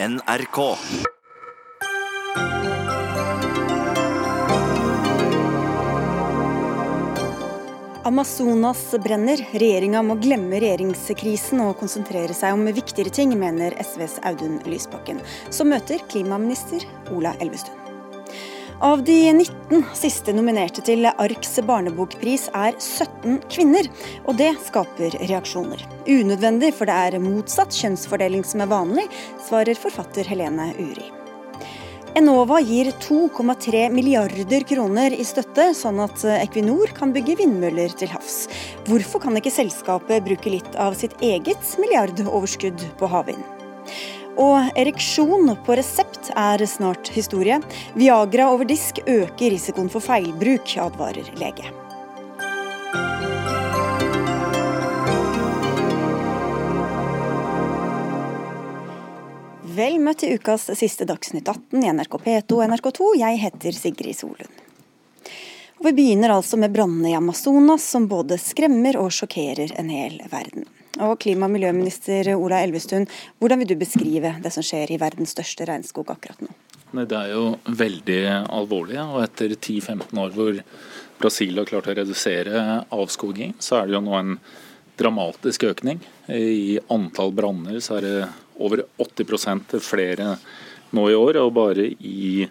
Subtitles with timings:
[0.00, 0.76] NRK.
[8.04, 9.42] Amazonas brenner.
[9.52, 15.18] Regjeringa må glemme regjeringskrisen og konsentrere seg om viktigere ting, mener SVs Audun Lysbakken,
[15.50, 17.87] som møter klimaminister Ola Elvestuen.
[18.80, 23.88] Av de 19 siste nominerte til Arks barnebokpris er 17 kvinner,
[24.22, 25.82] og det skaper reaksjoner.
[26.06, 29.08] Unødvendig, for det er motsatt kjønnsfordeling som er vanlig,
[29.48, 31.08] svarer forfatter Helene Uri.
[32.22, 38.44] Enova gir 2,3 milliarder kroner i støtte, sånn at Equinor kan bygge vindmøller til havs.
[38.86, 43.42] Hvorfor kan ikke selskapet bruke litt av sitt eget milliardoverskudd på havvind?
[44.38, 47.58] Og ereksjon på resept er snart historie.
[47.98, 51.66] Viagra over disk øker risikoen for feilbruk, advarer lege.
[59.78, 63.10] Vel møtt til ukas siste Dagsnytt 18 i NRK P2 og NRK2.
[63.18, 64.64] Jeg heter Sigrid Solund.
[65.78, 70.18] Og vi begynner altså med brannene i Amazonas, som både skremmer og sjokkerer en hel
[70.30, 70.66] verden.
[70.98, 73.06] Og klima- og miljøminister Ola Elvestuen,
[73.38, 76.50] hvordan vil du beskrive det som skjer i verdens største regnskog akkurat nå?
[76.88, 78.96] Det er jo veldig alvorlig.
[79.02, 80.62] og Etter 10-15 år hvor
[81.20, 84.38] Brasil har klart å redusere avskoging, så er det jo nå en
[84.98, 86.00] dramatisk økning.
[86.28, 88.16] I antall branner så er det
[88.58, 90.36] over 80% flere
[90.96, 91.36] nå i år.
[91.36, 92.48] og bare i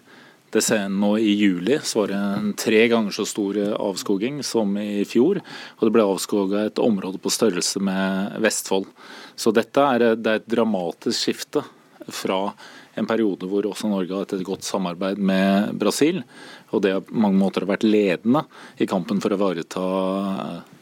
[0.54, 4.72] det ser nå I juli så var det en tre ganger så stor avskoging som
[4.80, 5.42] i fjor.
[5.78, 8.88] Og det ble avskoga et område på størrelse med Vestfold.
[9.36, 11.64] Så dette er, det er et dramatisk skifte
[12.08, 12.46] fra
[12.98, 16.22] en periode hvor også Norge har hatt et godt samarbeid med Brasil.
[16.72, 18.46] Og det har på mange måter vært ledende
[18.80, 19.84] i kampen for å ivareta,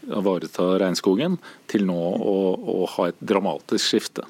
[0.07, 4.27] ivareta regnskogen, til nå å, å ha et dramatisk skifte.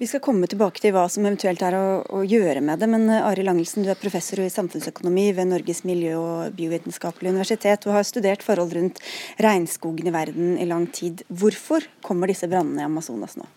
[0.00, 2.88] Vi skal komme tilbake til hva som eventuelt er å, å gjøre med det.
[2.90, 7.86] Men eh, Ari Langelsen, du er professor i samfunnsøkonomi ved Norges miljø- og biovitenskapelige universitet
[7.88, 9.00] og har studert forhold rundt
[9.42, 11.24] regnskogen i verden i lang tid.
[11.28, 13.48] Hvorfor kommer disse brannene i Amazonas nå?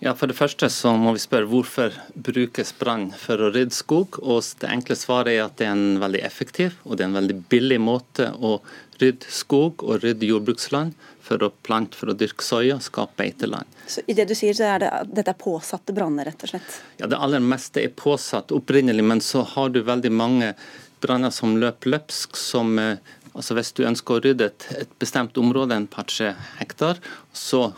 [0.00, 4.16] Ja, For det første så må vi spørre hvorfor brukes brann for å rydde skog.
[4.22, 7.18] og Det enkle svaret er at det er en veldig effektiv og det er en
[7.20, 8.56] veldig billig måte å
[9.00, 10.94] rydde skog og rydde jordbruksland
[11.24, 13.68] for å plante, for å dyrke soya, skape beiteland.
[13.86, 16.80] Så i det du sier, så er det dette er påsatte branner, rett og slett?
[16.98, 20.52] Ja, det aller meste er påsatt opprinnelig, men så har du veldig mange
[21.00, 22.98] branner som løper løpsk, som eh,
[23.30, 26.98] altså Hvis du ønsker å rydde et, et bestemt område, en par-tre hektar,
[27.32, 27.68] så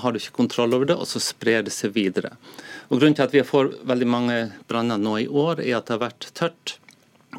[0.00, 2.32] har du ikke kontroll over det, og så sprer det seg videre.
[2.88, 4.38] Og Grunnen til at vi får veldig mange
[4.70, 6.76] branner nå i år, er at det har vært tørt,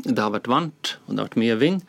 [0.04, 1.82] det har vært varmt og det har vært mye vind.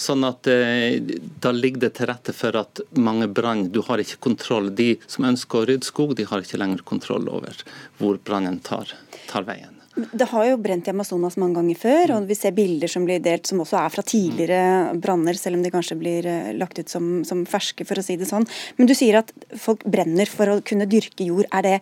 [0.00, 0.96] Sånn at eh,
[1.42, 4.70] Da ligger det til rette for at mange brann Du har ikke kontroll.
[4.76, 7.60] De som ønsker å rydde skog, de har ikke lenger kontroll over
[8.00, 8.94] hvor brannen tar,
[9.28, 9.76] tar veien.
[10.00, 13.20] Det har jo brent i Amazonas mange ganger før, og vi ser bilder som blir
[13.22, 16.92] delt som også er fra tidligere branner, selv om de kanskje blir eh, lagt ut
[16.92, 18.46] som, som ferske, for å si det sånn.
[18.78, 21.48] Men du sier at folk brenner for å kunne dyrke jord.
[21.50, 21.76] Er det,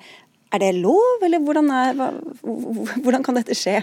[0.56, 2.00] er det lov, eller hvordan, er,
[3.04, 3.82] hvordan kan dette skje?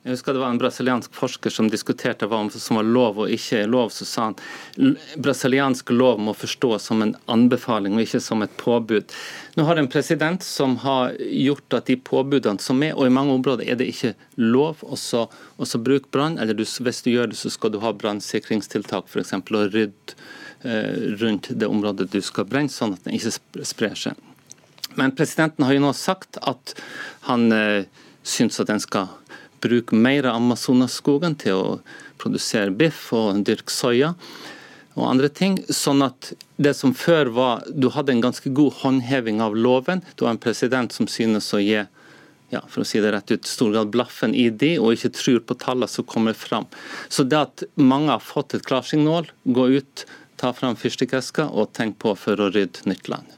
[0.00, 3.66] Jeg husker det var en brasiliansk forsker som diskuterte hva som var lov og ikke
[3.68, 3.90] lov.
[3.92, 9.12] Så sa han brasiliansk lov må forstås som en anbefaling og ikke som et påbud.
[9.60, 13.36] Nå har en president som har gjort at de påbudene som er, og i mange
[13.36, 17.52] områder er det ikke lov å bruke brann, eller du, hvis du gjør det, så
[17.52, 19.36] skal du ha brannsikringstiltak, f.eks.
[19.36, 20.16] og rydde
[20.64, 23.36] eh, rundt det området du skal brenne, sånn at den ikke
[23.68, 24.28] sprer seg.
[24.96, 26.72] Men presidenten har jo nå sagt at
[27.28, 27.84] han eh,
[28.24, 29.12] syns at den skal
[29.60, 31.76] bruke mer av Amazonasskogen til å
[32.20, 34.14] produsere biff og dyrke soya
[34.96, 35.60] og andre ting.
[35.72, 40.02] Sånn at det som før var Du hadde en ganske god håndheving av loven.
[40.16, 41.80] Du har en president som synes å gi
[42.50, 45.38] ja, for å si det rett ut, stor grad blaffen i de, og ikke tror
[45.46, 46.66] på tallene som kommer fram.
[47.08, 50.04] Så det at mange har fått et klarsignal, gå ut,
[50.40, 53.30] ta fram fyrstikkeska og tenk på for å rydde nytt land.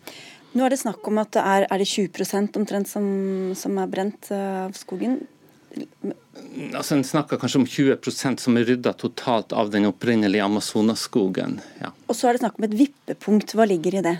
[0.52, 3.04] Nå er det snakk om at det er, er det 20 omtrent som,
[3.56, 5.22] som er brent eh, av skogen.
[6.72, 11.60] Altså, En snakker kanskje om 20% som er rydda totalt av den opprinnelige Amazonaskogen.
[11.80, 11.92] Ja.
[12.08, 13.54] Og så er det snakk om et vippepunkt.
[13.56, 14.16] Hva ligger i det?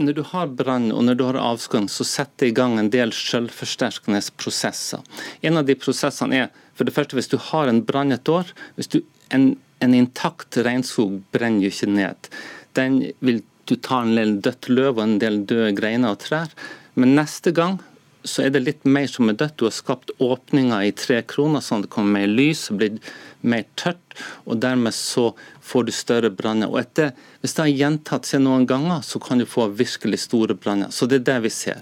[0.00, 2.92] Når du har brann og når du har avskum, så setter det i gang en
[2.92, 5.02] del selvforsterkende prosesser.
[5.42, 8.52] En av de prosessene er for det første hvis du har en brann et år.
[8.76, 12.30] hvis du, En, en intakt regnskog brenner jo ikke ned.
[12.74, 16.50] Den vil du ta en del dødt løv og en del døde greiner og trær.
[16.98, 17.78] Men neste gang
[18.22, 19.56] så er det litt mer som er dødt.
[19.58, 22.98] Du har skapt åpninger i tre kroner, sånn at det kommer mer lys og blir
[23.40, 24.16] mer tørt.
[24.44, 25.30] og Dermed så
[25.64, 26.70] får du større branner.
[26.70, 30.54] Og etter, Hvis det har gjentatt seg noen ganger, så kan du få virkelig store
[30.54, 30.90] branner.
[30.90, 31.80] Så det er det vi ser.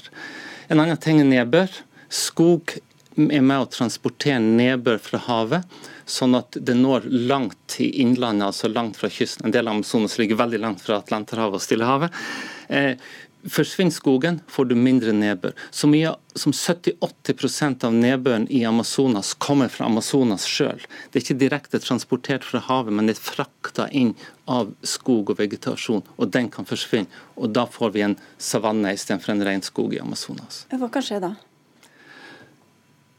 [0.68, 1.70] En annen ting er nedbør.
[2.08, 2.78] Skog
[3.18, 8.70] er med å transportere nedbør fra havet, sånn at det når langt i innlandet, altså
[8.70, 9.48] langt fra kysten.
[9.48, 12.14] En del av Amazonas ligger veldig langt fra Atlanterhavet og Stillehavet.
[12.68, 12.94] Eh,
[13.46, 15.52] Forsvinner skogen, får du mindre nedbør.
[15.70, 20.82] Så mye som 70-80% av nedbøren i Amazonas kommer fra Amazonas sjøl.
[21.10, 24.16] Det er ikke direkte transportert fra havet, men det er frakta inn
[24.50, 26.02] av skog og vegetasjon.
[26.18, 27.06] Og den kan forsvinne.
[27.38, 30.64] Og da får vi en savanne istedenfor en regnskog i Amazonas.
[30.74, 31.36] Hva kan skje da?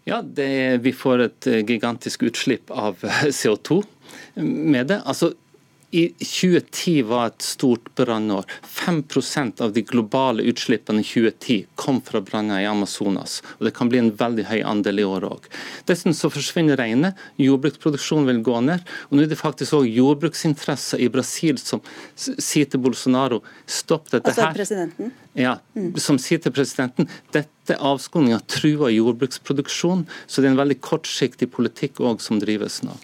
[0.10, 3.00] Ja, det, Vi får et eh, gigantisk utslipp av
[3.40, 3.84] CO2
[4.36, 5.02] med det.
[5.06, 5.34] Altså,
[5.92, 8.46] i 2010 var et stort brannår.
[8.64, 13.42] 5% av de globale utslippene i 2010 kom fra branner i Amazonas.
[13.58, 15.50] og Det kan bli en veldig høy andel i år òg.
[15.90, 18.86] Dessuten så forsvinner regnet, jordbruksproduksjonen vil gå ned.
[19.10, 21.82] og Nå er det faktisk òg jordbruksinteresser i Brasil som
[22.16, 24.50] sier til Bolsonaro stopp dette altså, her.
[24.50, 25.14] Altså presidenten?
[25.38, 25.58] Ja,
[25.98, 32.02] som sier til presidenten dette avskoging truer jordbruksproduksjon, så det er en veldig kortsiktig politikk
[32.02, 32.96] òg som drives nå.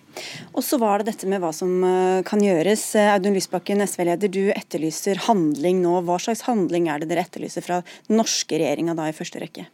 [0.56, 2.88] Og så var det dette med hva som eh, kan gjøres.
[2.98, 5.98] Eh, Audun Lysbakken, SV-leder, du etterlyser handling nå.
[6.08, 9.68] Hva slags handling er det dere etterlyser fra den norske regjeringa da i første rekke?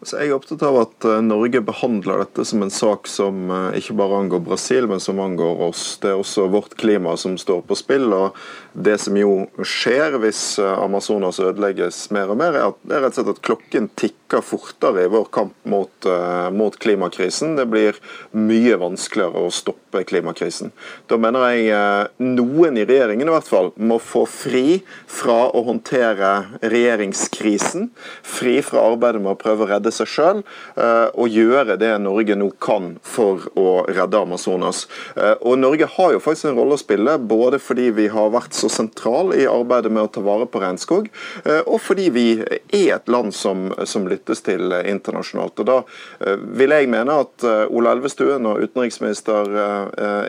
[0.00, 3.74] Altså, jeg er opptatt av at eh, Norge behandler dette som en sak som eh,
[3.82, 5.82] ikke bare angår Brasil, men som angår oss.
[6.00, 8.06] Det er også vårt klima som står på spill.
[8.16, 8.38] og
[8.72, 13.32] Det som jo skjer hvis eh, Amazonas ødelegges mer og mer, er, rett og slett
[13.34, 16.08] at klokken tikker fortere i vår kamp mot,
[16.54, 17.56] mot klimakrisen.
[17.58, 17.98] Det blir
[18.32, 20.70] mye vanskeligere å stoppe klimakrisen.
[21.10, 26.30] Da mener jeg noen i regjeringen i hvert fall må få fri fra å håndtere
[26.62, 27.88] regjeringskrisen,
[28.22, 32.36] fri fra arbeidet med å prøve å redde seg sjøl eh, og gjøre det Norge
[32.38, 34.86] nå kan for å redde Amazonas.
[35.16, 38.56] Eh, og Norge har jo faktisk en rolle å spille, både fordi vi har vært
[38.56, 41.10] så sentral i arbeidet med å ta vare på regnskog,
[41.44, 45.58] eh, og fordi vi er et land som, som lyttes til internasjonalt.
[45.60, 45.78] Og Da
[46.56, 49.50] vil jeg mene at Ola Elvestuen og utenriksminister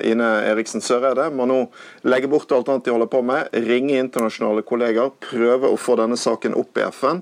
[0.07, 1.59] Ine Eriksen Søreide må nå
[2.07, 6.19] legge bort alt annet de holder på med, ringe internasjonale kollegaer, prøve å få denne
[6.19, 7.21] saken opp i FN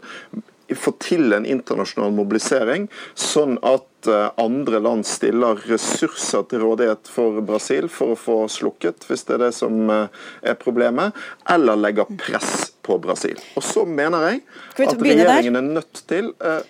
[0.76, 2.88] få til en internasjonal mobilisering,
[3.18, 9.08] sånn at eh, andre land stiller ressurser til rådighet for Brasil for å få slukket,
[9.10, 11.18] hvis det er det som eh, er problemet,
[11.50, 13.40] eller legger press på Brasil.
[13.58, 14.44] Og så mener jeg
[14.90, 16.62] at regjeringen er nødt til eh,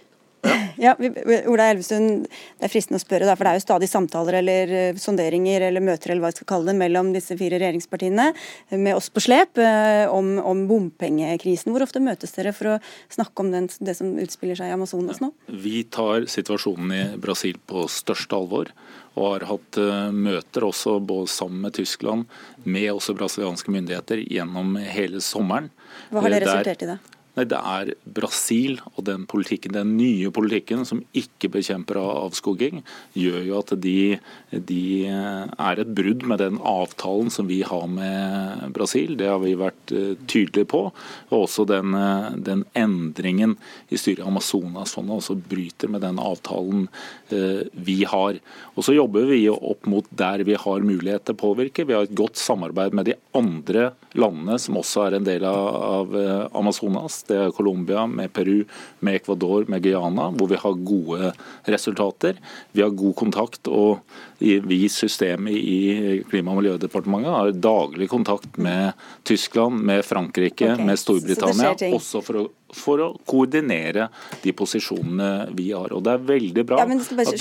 [0.80, 0.96] ja,
[1.52, 4.74] Ola Elvestuen, Det er fristende å spørre, da, for det er jo stadig samtaler eller
[4.74, 8.30] uh, sonderinger eller møter eller hva jeg skal kalle det, mellom disse fire regjeringspartiene
[8.78, 11.74] med oss på slep uh, om, om, bompengekrisen.
[11.74, 12.80] Hvor ofte møtes dere for å
[13.12, 15.34] snakke om den, det som utspiller seg i Amazonas nå?
[15.50, 18.72] Vi tar situasjonen i Brasil på største alvor
[19.20, 19.78] og har hatt
[20.16, 22.30] møter også både sammen med Tyskland,
[22.64, 25.68] med også brasilianske myndigheter gjennom hele sommeren.
[26.14, 27.00] Hva har det resultert i det?
[27.40, 32.82] Nei, Det er Brasil og den politikken, den nye politikken som ikke bekjemper avskoging,
[33.16, 34.18] gjør jo at de,
[34.52, 39.16] de, er et brudd med den avtalen som vi har med Brasil.
[39.16, 40.82] Det har vi vært eh, tydelige på.
[41.30, 43.56] Og også den, eh, den endringen
[43.88, 46.90] i styret av Amazonasfondet også bryter med den avtalen
[47.32, 48.42] eh, vi har.
[48.76, 51.88] Og så jobber vi opp mot der vi har mulighet til å påvirke.
[51.88, 56.16] Vi har et godt samarbeid med de andre landene som også er en del av
[56.58, 58.64] Amazonas det er Colombia, med Peru,
[59.00, 61.34] med Ecuador, med Guyana, hvor vi har gode
[61.66, 62.40] resultater.
[62.72, 64.00] Vi har god kontakt, og
[64.40, 70.86] vi systemet i Klima- og miljødepartementet har daglig kontakt med Tyskland, med Frankrike, okay.
[70.86, 74.08] med Storbritannia, også for å for å koordinere
[74.44, 75.94] de posisjonene vi har.
[75.96, 76.92] Og Det er veldig bra ja, at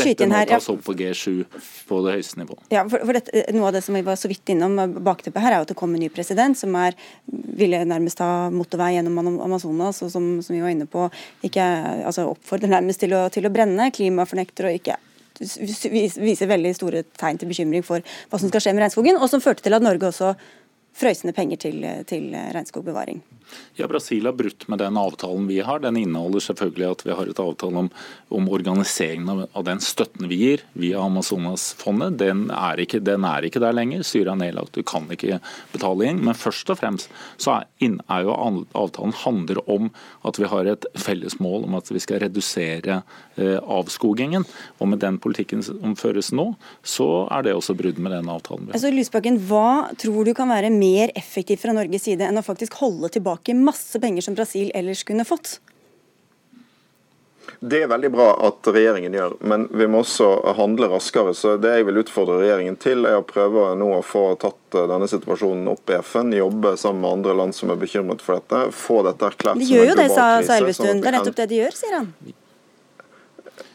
[0.00, 1.44] dette må tas opp på G7
[1.88, 2.58] på det høyeste nivå.
[2.72, 5.56] Ja, for, for dette, Noe av det som vi var så vidt innom bakteppet her,
[5.56, 6.96] er at det kommer en ny president som er,
[7.58, 11.08] ville nærmest ha motorvei gjennom Amazonas, og som, som vi var inne på,
[11.46, 11.64] ikke
[12.08, 14.98] altså oppfordrer nærmest til å, til å brenne, klimafornekter og ikke
[15.38, 19.42] viser veldig store tegn til bekymring for hva som skal skje med regnskogen, og som
[19.42, 20.32] førte til at Norge også
[20.98, 23.22] frøys ned penger til, til regnskogbevaring.
[23.78, 25.78] Ja, Brasil har brutt med den avtalen vi har.
[25.78, 27.90] Den inneholder selvfølgelig at vi har et avtale om,
[28.34, 32.16] om organiseringen av, av, den støtten vi gir via Amazonasfondet.
[32.18, 34.02] Den, den er ikke der lenger.
[34.02, 35.38] Syria er nedlagt, du kan ikke
[35.72, 36.24] betale inn.
[36.26, 39.92] Men først og fremst så er, er jo avtalen handler om
[40.26, 43.00] at vi har et felles mål om at vi skal redusere
[43.38, 44.46] eh, avskogingen.
[44.82, 46.50] Og med den politikken som føres nå,
[46.82, 48.72] så er det også brudd med den avtalen.
[48.74, 52.74] Altså, Lysbakken, hva tror du kan være mer effektivt fra Norges side enn å faktisk
[52.82, 55.60] holde tilbake tilbake masse penger som Brasil ellers kunne fått?
[57.60, 61.34] Det er veldig bra at regjeringen gjør, men vi må også handle raskere.
[61.34, 64.86] Så Det jeg vil utfordre regjeringen til, er å prøve nå å få tatt eh,
[64.86, 66.32] denne situasjonen opp i FN.
[66.32, 68.70] Jobbe sammen med andre land som er bekymret for dette.
[68.70, 69.72] Få dette erklært som en global krise.
[69.72, 71.00] De gjør jo det, sa Elvestuen.
[71.00, 72.12] Det er nettopp det de gjør, sier han.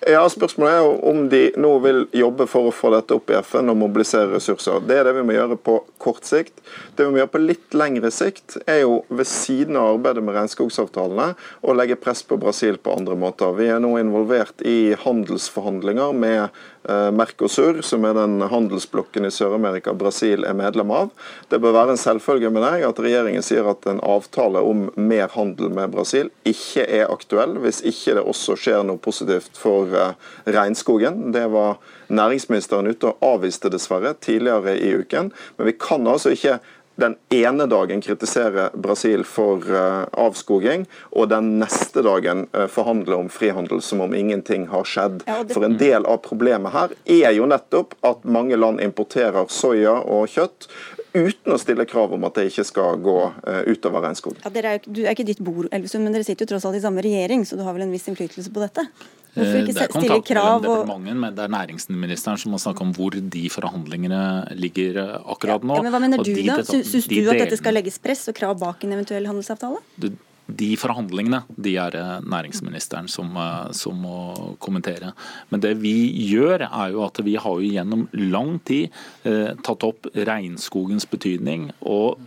[0.07, 3.37] Ja, Spørsmålet er jo om de nå vil jobbe for å få dette opp i
[3.39, 4.81] FN og mobilisere ressurser.
[4.87, 6.55] Det er det vi må gjøre på kort sikt.
[6.95, 10.37] Det vi må gjøre på litt lengre sikt, er jo ved siden av arbeidet med
[10.37, 11.31] regnskogsavtalene
[11.65, 13.55] å legge press på Brasil på andre måter.
[13.57, 19.93] Vi er nå involvert i handelsforhandlinger med Eh, Mercosur, som er den handelsblokken i Sør-Amerika
[19.95, 21.13] Brasil er medlem av.
[21.47, 25.31] Det bør være en selvfølge med deg at regjeringen sier at en avtale om mer
[25.31, 30.17] handel med Brasil ikke er aktuell, hvis ikke det også skjer noe positivt for eh,
[30.43, 31.29] regnskogen.
[31.31, 31.79] Det var
[32.11, 35.31] næringsministeren ute og avviste dessverre tidligere i uken.
[35.55, 36.59] Men vi kan altså ikke
[36.95, 43.31] den ene dagen kritisere Brasil for uh, avskoging, og den neste dagen uh, forhandle om
[43.33, 45.23] frihandel som om ingenting har skjedd.
[45.27, 45.55] Ja, det...
[45.55, 50.29] For en del av problemet her er jo nettopp at mange land importerer soya og
[50.33, 50.69] kjøtt
[51.13, 54.39] uten å stille krav om at det ikke skal gå uh, utover regnskog.
[54.43, 56.83] Ja, er, du er ikke ditt bord, Elvesund, men dere sitter jo tross alt i
[56.83, 58.87] samme regjering, så du har vel en viss innflytelse på dette?
[59.33, 62.91] Hvorfor ikke det er kontakt mellom departementet, men det er næringsministeren som må snakke om
[62.93, 64.19] hvor de forhandlingene
[64.59, 65.79] ligger akkurat nå.
[65.79, 66.59] Ja, men Hva mener du da?
[66.67, 69.81] Syns du at dette skal legges press og krav bak en eventuell handelsavtale?
[69.97, 70.13] Det,
[70.47, 75.13] de forhandlingene de er det næringsministeren som, eh, som, må kommentere.
[75.49, 78.91] Men det vi gjør, er jo at vi har jo gjennom lang tid
[79.23, 81.69] eh, tatt opp regnskogens betydning.
[81.81, 82.19] og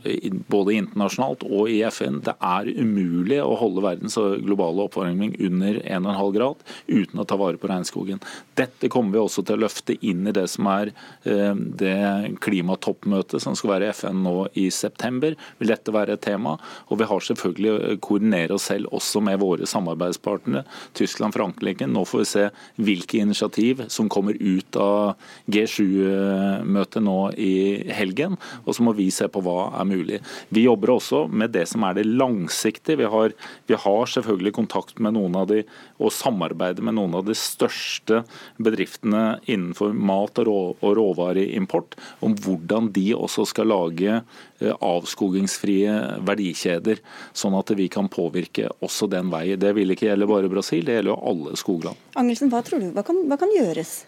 [0.49, 2.23] Både internasjonalt og i FN.
[2.25, 7.61] Det er umulig å holde verdens globale oppvarming under 1,5 grad uten å ta vare
[7.61, 8.23] på regnskogen.
[8.57, 10.93] Dette kommer vi også til å løfte inn i det som er
[11.29, 15.37] eh, det klimatoppmøtet som skal være i FN nå i september.
[15.61, 16.57] Vil dette være et tema?
[16.89, 20.65] Og vi har selvfølgelig koordinere oss selv også med våre samarbeidspartnere,
[20.97, 21.89] Tyskland, Frankrike.
[21.91, 22.47] Nå får vi se
[22.89, 27.55] hvilke initiativ som kommer ut av G7-møtet nå i
[27.97, 30.23] helgen, og så må vi se på hva er mulig.
[30.55, 33.01] Vi jobber også med det som er det langsiktige.
[33.03, 33.37] Vi har,
[33.69, 35.63] vi har selvfølgelig kontakt med noen av de,
[36.01, 38.23] og samarbeider med noen av de største
[38.59, 44.21] bedriftene innenfor mat og, rå, og råvareimport, om hvordan de også skal lage
[44.57, 45.93] Eh, avskogingsfrie
[46.25, 47.03] verdikjeder,
[47.37, 49.61] sånn at vi kan påvirke også den veien.
[49.61, 52.05] Det vil ikke gjelde bare Brasil, det gjelder jo alle skogland.
[52.17, 53.99] Angelsen, hva tror du, hva kan, hva kan gjøres?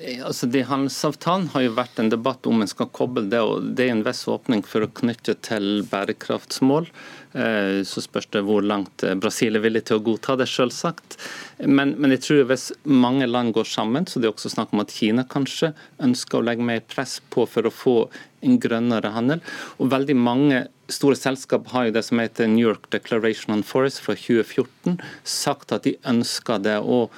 [0.00, 3.72] Eh, altså de Handelsavtalen har jo vært en debatt om en skal koble det, og
[3.74, 6.86] det er en viss åpning for å knytte til bærekraftsmål.
[7.34, 11.18] Eh, så spørs det hvor langt eh, Brasil er villig til å godta det, selvsagt.
[11.64, 14.84] Men, men, jeg tror hvis mange land går sammen, så det er også snakk om
[14.84, 15.72] at Kina kanskje
[16.04, 17.98] ønsker å legge mer press på for å få
[18.46, 19.42] en grønnere handel.
[19.82, 24.04] Og veldig mange store selskap har jo det som heter New York Declaration on Forest
[24.04, 26.78] fra 2014, sagt at de ønsker det.
[26.78, 27.10] og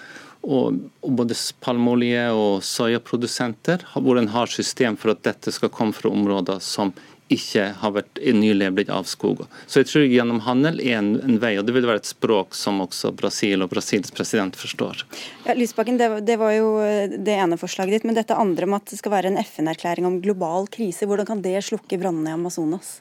[0.43, 6.13] og, både palmeolje og soyaprodusenter, hvor en har system for at dette skal komme fra
[6.13, 6.95] områder som
[7.31, 9.47] ikke har vært nylig blitt avskoga.
[9.71, 12.57] Så jeg tror gjennom handel er en, en, vei, og det vil være et språk
[12.59, 15.05] som også Brasil og Brasils president forstår.
[15.47, 18.75] Ja, Lysbakken, det, det, var jo eh, det ene forslaget ditt, men dette andre om
[18.81, 22.39] at det skal være en FN-erklæring om global krise, hvordan kan det slukke brannene i
[22.41, 22.99] Amazonas?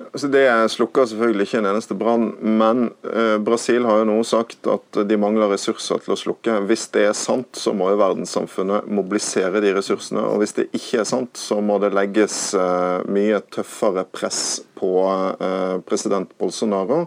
[0.00, 4.64] Altså det slukker selvfølgelig ikke en eneste brann, men eh, Brasil har jo nå sagt
[4.72, 6.54] at de mangler ressurser til å slukke.
[6.70, 10.24] Hvis det er sant, så må jo verdenssamfunnet mobilisere de ressursene.
[10.24, 14.94] Og hvis det ikke er sant, så må det legges eh, mye tøffere press på
[15.36, 17.02] eh, president Bolsonaro.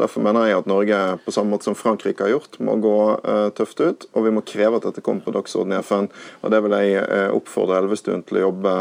[0.00, 2.96] Derfor mener jeg at Norge, på samme måte som Frankrike har gjort, må gå
[3.60, 4.08] tøft ut.
[4.16, 6.08] Og vi må kreve at dette kommer på dagsordenen i FN.
[6.40, 8.74] Og Det vil jeg oppfordre Elvestuen til å jobbe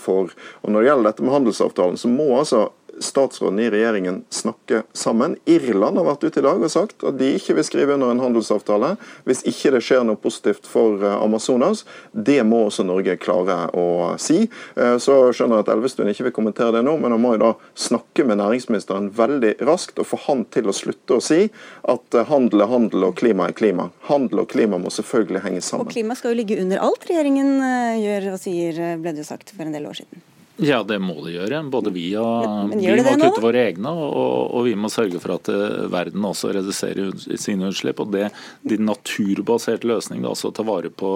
[0.00, 0.34] for.
[0.60, 2.66] Og Når det gjelder dette med handelsavtalen, så må altså
[3.02, 5.36] statsrådene i regjeringen snakke sammen.
[5.44, 8.22] Irland har vært ute i dag og sagt at de ikke vil skrive under en
[8.22, 8.94] handelsavtale
[9.28, 11.84] hvis ikke det skjer noe positivt for eh, Amazonas.
[12.12, 14.44] Det må også Norge klare å si.
[14.76, 17.42] Eh, så skjønner jeg at Elvestuen ikke vil kommentere det nå, men han må jo
[17.44, 21.46] da snakke med næringsministeren veldig raskt og få han til å slutte å si
[21.90, 23.90] at eh, handel er handel og klima er klima.
[24.10, 25.86] Handel og klima må selvfølgelig henge sammen.
[25.86, 27.56] Og klima skal jo ligge under alt regjeringen
[28.00, 30.22] gjør og sier, ble det jo sagt for en del år siden.
[30.62, 31.58] Ja, det må det gjøre.
[31.66, 35.50] Både vi og vi må kutte våre egne, og, og, vi må sørge for at
[35.50, 37.10] eh, verden også reduserer
[37.42, 37.98] sine utslipp.
[38.04, 38.28] og det,
[38.62, 41.10] De naturbaserte løsningene, altså å ta vare på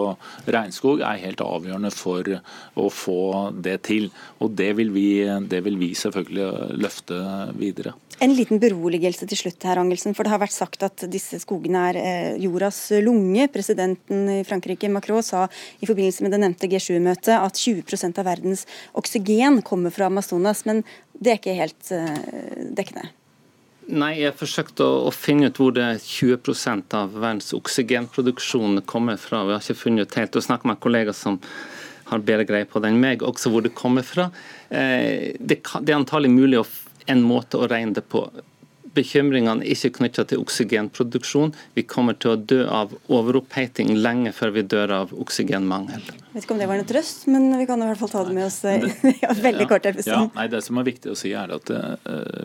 [0.50, 2.26] regnskog, er helt avgjørende for
[2.74, 3.22] å få
[3.54, 4.10] det til.
[4.42, 5.08] Og det vil vi,
[5.46, 7.22] det vil vi selvfølgelig løfte
[7.60, 7.94] videre.
[8.18, 10.18] En liten beroligelse til slutt her, Angelsen.
[10.18, 13.46] For det har vært sagt at disse skogene er eh, jordas lunge.
[13.54, 15.46] Presidenten i Frankrike, Macron, sa
[15.78, 18.66] i forbindelse med det nevnte G7-møtet at 20% av verdens
[18.98, 19.27] oksygen
[19.62, 20.64] kommer fra Amazonas.
[20.64, 20.82] Men
[21.12, 23.08] det er ikke helt uh, dekkende?
[23.88, 29.16] Nei, jeg har forsøkt å, å, finne ut hvor det 20% av verdens oksygenproduksjon kommer
[29.16, 29.46] fra.
[29.48, 30.34] Vi har ikke funnet ut helt.
[30.36, 31.40] Du snakket med kollegaer som
[32.10, 34.28] har bedre greie på det enn meg, også hvor det kommer fra.
[34.68, 36.60] Eh, det, er antagelig mulig
[37.08, 38.26] en måte å regne det på
[38.98, 41.54] bekymringene er ikke knytta til oksygenproduksjon.
[41.76, 46.04] Vi kommer til å dø av overoppheting lenge før vi dør av oksygenmangel.
[46.38, 48.34] Vet ikke om det var en trøst, men vi kan i hvert fall ta det
[48.36, 48.76] med oss i
[49.24, 49.86] ja, veldig ja, kort.
[50.06, 51.96] Ja, nei, det som er viktig å si er at uh,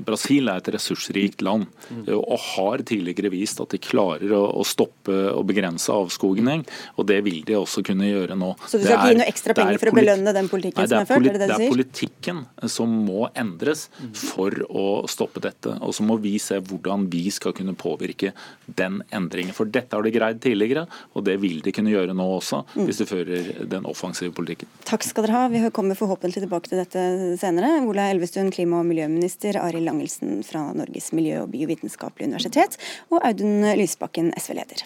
[0.01, 2.07] Brasil er et ressursrikt land mm.
[2.15, 6.63] og har tidligere vist at de klarer å, å stoppe og begrense avskoging.
[6.97, 8.49] og Det vil de også kunne gjøre nå.
[8.65, 11.03] Så du skal ikke gi noe ekstra penger for å belønne den politikken nei, som
[11.03, 11.29] er ført?
[11.29, 11.61] Er det det du sier?
[11.61, 12.41] Det er politikken
[12.79, 14.09] som må endres mm.
[14.23, 15.77] for å stoppe dette.
[15.77, 18.33] og så må vi se hvordan vi skal kunne påvirke
[18.65, 19.53] den endringen.
[19.53, 22.83] For dette har de greid tidligere, og det vil de kunne gjøre nå også, mm.
[22.87, 24.69] hvis de fører den offensive politikken.
[24.87, 25.51] Takk skal dere ha.
[25.51, 27.03] Vi kommer forhåpentlig tilbake til dette
[27.41, 27.83] senere.
[27.87, 32.77] Ola Elvestuen, klima- og miljøminister, Arild Langelsen fra Norges miljø- og biovitenskapelige universitet,
[33.11, 34.85] og Audun Lysbakken, SV-leder.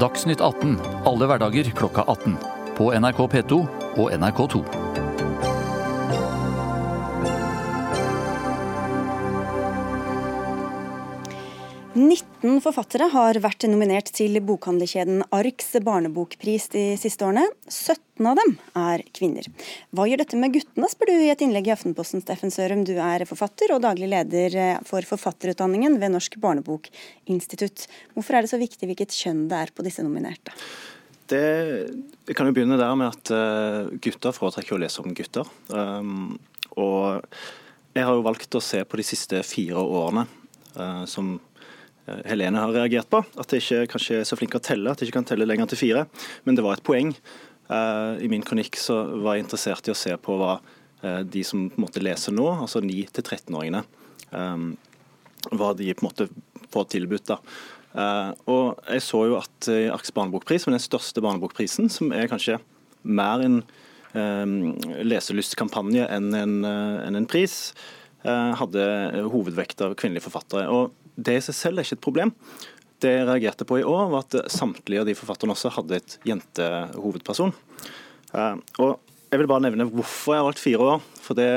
[0.00, 0.74] Dagsnytt 18
[1.06, 2.34] alle hverdager klokka 18.
[2.74, 3.60] På NRK P2
[3.96, 4.93] og NRK2.
[11.94, 17.44] 19 forfattere har vært nominert til bokhandlerkjeden Arks barnebokpris de siste årene.
[17.70, 19.46] 17 av dem er kvinner.
[19.94, 22.82] Hva gjør dette med guttene, spør du i et innlegg i Aftenposten, Steffen Sørum.
[22.82, 24.58] Du er forfatter og daglig leder
[24.88, 27.86] for forfatterutdanningen ved Norsk barnebokinstitutt.
[28.18, 30.58] Hvorfor er det så viktig hvilket kjønn det er på disse nominerte?
[31.30, 31.46] Det,
[32.34, 35.46] kan jo begynne der med at uh, gutter foretrekker å lese om gutter.
[35.70, 36.40] Um,
[36.74, 37.22] og
[37.94, 40.26] jeg har jo valgt å se på de siste fire årene
[40.74, 41.53] uh, som Eh,
[42.04, 43.22] Helene har reagert på.
[43.40, 45.70] At jeg ikke kanskje er så flink å telle, at jeg ikke kan telle lenger
[45.72, 46.06] til fire.
[46.44, 47.14] Men det var et poeng.
[47.72, 51.44] Eh, I min kronikk så var jeg interessert i å se på hva eh, de
[51.46, 53.84] som på en måte leser nå, altså 9-13-åringene,
[55.54, 56.28] hva de på en måte
[56.72, 57.30] får tilbudt.
[57.30, 57.36] da.
[58.50, 62.56] Og jeg så jo at Arks barnebokpris, men den største barnebokprisen, som er kanskje
[63.04, 63.60] mer en
[65.06, 67.74] leselystkampanje enn en, enn en pris,
[68.24, 68.88] hadde
[69.30, 70.66] hovedvekt av kvinnelige forfattere.
[70.72, 72.32] Og det i seg selv er ikke et problem.
[73.02, 76.16] Det jeg reagerte på i år, var at samtlige av de forfatterne også hadde et
[76.28, 77.54] jentehovedperson.
[78.34, 79.00] Eh, og
[79.34, 81.00] Jeg vil bare nevne hvorfor jeg har valgt fire år.
[81.18, 81.48] For det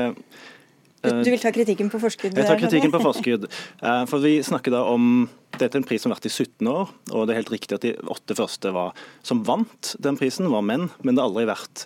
[1.08, 2.34] du vil ta kritikken på forskudd?
[2.34, 3.46] Jeg tar kritikken på forskudd.
[3.46, 5.28] Eh, for vi snakker da om
[5.58, 7.78] Dette er en pris som har vært i 17 år, og det er helt riktig
[7.78, 11.48] at de åtte første var, som vant den prisen, var menn, men det har aldri
[11.50, 11.86] vært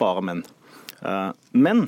[0.00, 0.40] bare menn.
[1.04, 1.84] Eh, men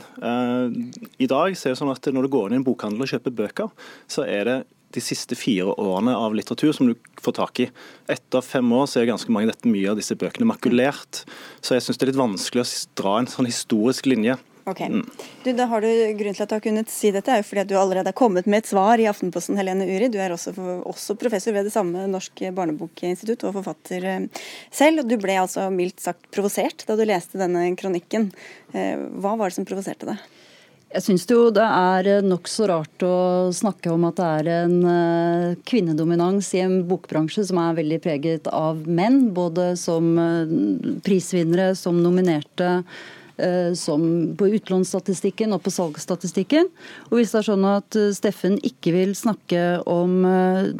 [1.18, 3.34] i dag ser det sånn at når du går inn i en bokhandel og kjøper
[3.40, 3.72] bøker,
[4.12, 4.58] så er det
[4.94, 7.70] de siste fire årene av litteratur som du får tak i.
[8.12, 11.24] Etter fem år så er ganske mange dette mye av disse bøkene makulert.
[11.60, 12.68] Så jeg syns det er litt vanskelig å
[13.02, 14.38] dra en sånn historisk linje.
[14.66, 14.80] Ok.
[14.80, 15.10] Mm.
[15.44, 17.62] Du, da har du Grunn til at du har kunnet si dette, er jo fordi
[17.62, 20.08] at du allerede er kommet med et svar i Aftenposten, Helene Uri.
[20.10, 25.04] Du er også, også professor ved det samme Norsk barnebokinstitutt og forfatter eh, selv.
[25.04, 28.32] og Du ble altså mildt sagt provosert da du leste denne kronikken.
[28.74, 30.26] Eh, hva var det som provoserte deg?
[30.96, 33.16] Jeg syns jo det er eh, nokså rart å
[33.52, 38.48] snakke om at det er en eh, kvinnedominans i en bokbransje som er veldig preget
[38.48, 40.54] av menn, både som eh,
[41.04, 42.80] prisvinnere, som nominerte,
[43.76, 44.00] som
[44.32, 46.70] på utlånsstatistikken og på salgsstatistikken.
[47.10, 50.22] Og hvis det er sånn at Steffen ikke vil snakke om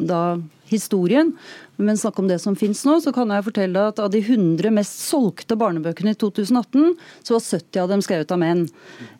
[0.01, 0.39] da
[0.71, 1.35] historien,
[1.77, 4.71] men snakk om det som finnes nå, så kan jeg fortelle at av de 100
[4.73, 8.63] mest solgte barnebøkene i 2018, så var 70 av dem skrevet av menn.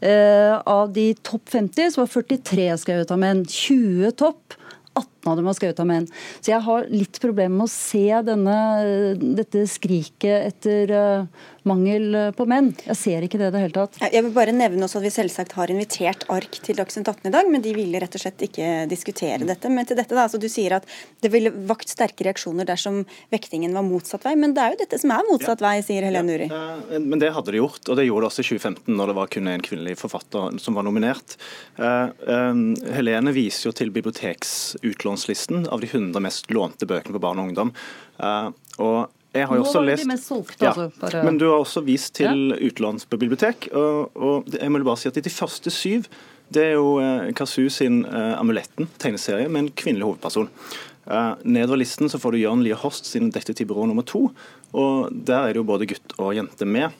[0.01, 3.45] Eh, av de topp 50 så var 43 skrevet av menn.
[3.45, 4.57] 20 topp
[4.97, 6.07] 18 av dem var skrevet av menn.
[6.39, 8.57] Så jeg har litt problemer med å se denne,
[9.37, 12.71] dette skriket etter uh, mangel på menn.
[12.85, 13.99] Jeg ser ikke det i det hele tatt.
[14.01, 17.33] Jeg vil bare nevne også at vi selvsagt har invitert ARK til Dagsnytt 18 i
[17.33, 19.71] dag, men de ville rett og slett ikke diskutere dette.
[19.73, 20.87] Men til dette da, altså Du sier at
[21.23, 24.35] det ville vakt sterke reaksjoner dersom vektingen var motsatt vei.
[24.39, 25.67] Men det er jo dette som er motsatt ja.
[25.67, 26.49] vei, sier Helene Uri.
[26.51, 29.17] Ja, men det hadde de gjort, og det gjorde det også i 2015, når det
[29.19, 31.37] var kun en kvinnelig forfatter som var nominert.
[31.79, 32.53] Uh, uh,
[32.95, 33.93] Helene viser jo til
[35.17, 37.73] biblioteksutlånslisten av de 100 mest lånte bøkene på barn og ungdom.
[38.19, 40.07] Uh, og jeg har jo også lest...
[40.59, 41.23] Ja, altså, bare...
[41.23, 42.57] Men du har også vist til ja.
[42.57, 43.05] utlåns.
[43.05, 46.07] Og, og, jeg må bare si at de første syv
[46.47, 50.47] det er jo eh, Kasu sin uh, 'Amuletten', tegneserie, med en kvinnelig hovedperson.
[51.03, 54.31] Uh, nedover listen så får du Jørn Lier Horst sin 'Detektivbyrå nummer to'.
[54.71, 56.95] og Der er det jo både gutt og jente med.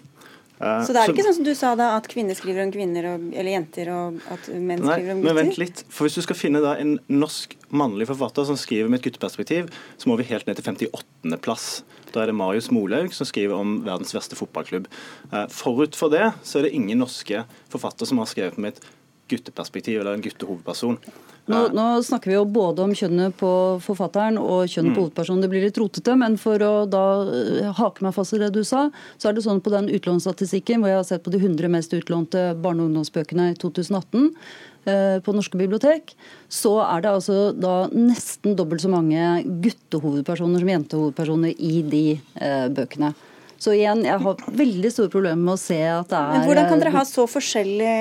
[0.58, 2.72] Uh, så det er så, ikke sånn som du sa da, at kvinner skriver om
[2.74, 5.28] kvinner, og, eller jenter, og at menn nei, skriver om gutter?
[5.28, 5.84] Men vent litt.
[5.93, 9.70] For Hvis du skal finne da en norsk mannlig forfatter som skriver med et gutteperspektiv,
[10.02, 11.70] så må vi helt ned til 58.-plass.
[12.10, 14.89] Da er det Marius Molaug som skriver om verdens verste fotballklubb.
[15.30, 18.93] Uh, forut for det så er det ingen norske forfattere som har skrevet med et
[19.32, 20.98] gutteperspektiv eller en guttehovedperson.
[21.47, 23.49] Nå, nå, snakker vi jo både om kjønnet på
[23.83, 25.03] forfatteren og kjønnet på mm.
[25.05, 25.43] hovedpersonen.
[25.45, 28.65] Det blir litt rotete, men for å da eh, hake meg fast i det du
[28.67, 31.71] sa, så er det sånn på den utlånsstatistikken hvor jeg har sett på de 100
[31.71, 36.12] mest utlånte barne- og ungdomsbøkene i 2018 eh, på norske bibliotek,
[36.51, 42.67] så er det altså da nesten dobbelt så mange guttehovedpersoner som jentehovedpersoner i de eh,
[42.75, 43.13] bøkene.
[43.57, 46.67] Så igjen, jeg har veldig store problemer med å se at det er Men Hvordan
[46.69, 47.95] kan dere ha så forskjellig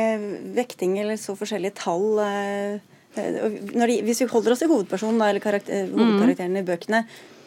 [0.58, 2.10] vekting eller så forskjellige tall?
[2.26, 2.95] Eh?
[3.16, 5.96] De, hvis vi holder oss til hovedpersonen eller karakter, mm.
[5.96, 7.02] hovedkarakterene i bøkene,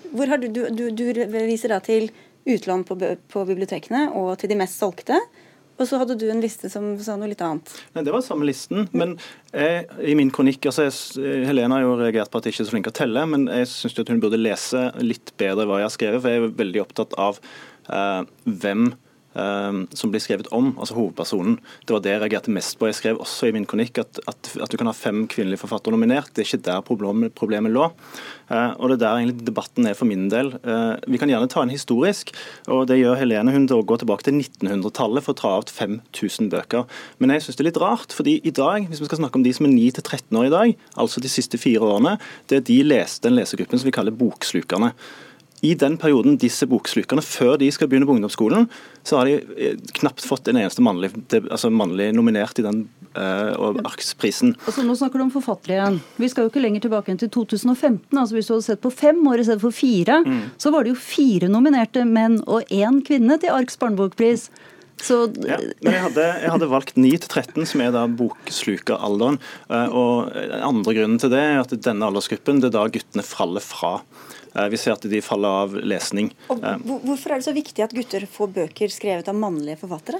[0.10, 1.04] hvor har du, du, du,
[1.46, 2.10] viser da til
[2.50, 2.98] utlån på,
[3.30, 5.20] på, bibliotekene og til de mest solgte.
[5.80, 7.70] Og så hadde du en liste som sa noe litt annet.
[7.96, 8.90] Nei, Det var samme listen.
[8.92, 9.14] Men
[9.54, 12.68] jeg, i min kronikk altså jeg, Helene har jo reagert på at jeg ikke er
[12.68, 15.88] så flink til å telle, men jeg syns hun burde lese litt bedre hva jeg
[15.88, 16.24] har skrevet.
[16.26, 18.90] For jeg er veldig opptatt av eh, hvem
[19.96, 21.58] som blir skrevet om, altså hovedpersonen.
[21.86, 22.88] Det var det jeg reagerte mest på.
[22.90, 25.96] Jeg skrev også i min kronikk at, at, at du kan ha fem kvinnelige forfattere
[25.96, 26.32] nominert.
[26.34, 27.90] Det er ikke der problemet, problemet lå.
[28.50, 30.52] Uh, og det er der egentlig debatten er for min del.
[30.66, 32.34] Uh, vi kan gjerne ta en historisk,
[32.68, 33.54] og det gjør Helene.
[33.54, 36.88] Hun går tilbake til 1900-tallet for å ta av 5000 bøker.
[37.22, 39.46] Men jeg syns det er litt rart, fordi i dag, hvis vi skal snakke om
[39.46, 42.18] de som er 9-13 år i dag, altså de siste fire årene,
[42.50, 44.94] det er de leste den lesegruppen som vi kaller bokslukerne
[45.66, 48.70] i den perioden disse bokslukerne, før de skal begynne på ungdomsskolen,
[49.04, 52.86] så har de eh, knapt fått en eneste mannlig, altså mannlig nominert i den
[53.18, 54.56] uh, ARKS-prisen.
[54.66, 56.00] Altså, nå snakker du om forfattere igjen.
[56.20, 58.16] Vi skal jo ikke lenger tilbake enn til 2015.
[58.16, 60.42] altså Hvis du hadde sett på fem år i stedet for fire, mm.
[60.62, 64.50] så var det jo fire nominerte menn og én kvinne til ARKs barnebokpris.
[65.02, 65.20] Så...
[65.48, 69.40] Ja, men jeg hadde, jeg hadde valgt 9 til 13, som er da bokslukeralderen.
[69.72, 73.64] Eh, og andre grunnen til det er at denne aldersgruppen, det er da guttene faller
[73.64, 74.00] fra.
[74.56, 76.34] Eh, vi ser at de faller av lesning.
[76.52, 80.20] Og eh, hvorfor er det så viktig at gutter får bøker skrevet av mannlige forfattere?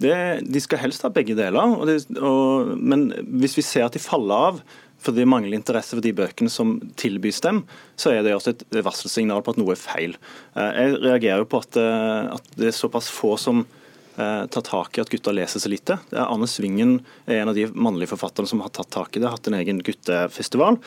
[0.00, 0.16] Det,
[0.48, 3.10] de skal helst ha begge deler, og det, og, men
[3.42, 4.64] hvis vi ser at de faller av
[5.04, 7.58] fordi det mangler interesse for de bøkene som tilbys dem,
[8.00, 10.14] så er det også et varselsignal på at noe er feil.
[10.56, 13.66] Jeg reagerer jo på at, at det er såpass få som
[14.14, 15.96] tar tak i at gutter leser så lite.
[16.14, 19.48] Anne Svingen er en av de mannlige forfatterne som har tatt tak i det, hatt
[19.50, 20.78] en egen guttefestival.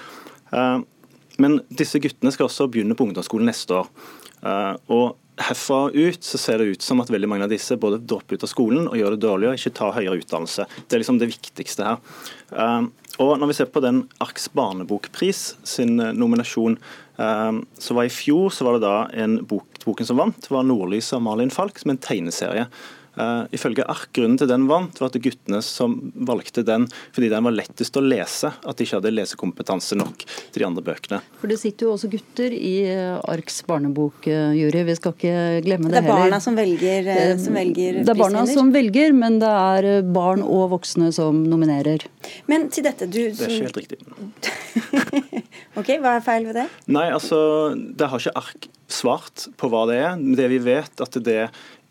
[1.42, 3.90] Men disse guttene skal også begynne på ungdomsskolen neste år.
[4.42, 7.76] Eh, og Herfra og ut så ser det ut som at veldig mange av disse
[7.78, 10.66] både dropper ut av skolen og gjør det dårligere, ikke tar høyere utdannelse.
[10.88, 12.00] Det er liksom det viktigste her.
[12.50, 12.88] Eh,
[13.22, 16.80] og Når vi ser på den Arks barnebokpris sin eh, nominasjon,
[17.18, 21.16] så var i fjor så var det da en bok, boken som vant, var 'Nordlys'
[21.18, 22.68] av Malin Falk, som en tegneserie.
[23.18, 25.96] Uh, ifølge ARK, Grunnen til den vant, var at guttene som
[26.28, 30.62] valgte den fordi den var lettest å lese, at de ikke hadde lesekompetanse nok til
[30.62, 31.20] de andre bøkene.
[31.42, 35.98] For Det sitter jo også gutter i eh, ARKs barnebokjury, vi skal ikke glemme det,
[35.98, 36.08] heller.
[36.08, 39.52] Det er barna som velger, eh, som velger Det er barna som velger, men det
[39.52, 42.06] er barn og voksne som nominerer.
[42.52, 43.44] Men til dette, du som...
[43.44, 44.02] Det er ikke helt riktig.
[45.80, 46.68] ok, Hva er feil ved det?
[46.86, 47.40] Nei, altså,
[47.74, 50.20] Det har ikke ARK svart på hva det er.
[50.38, 51.42] Det vi vet, at det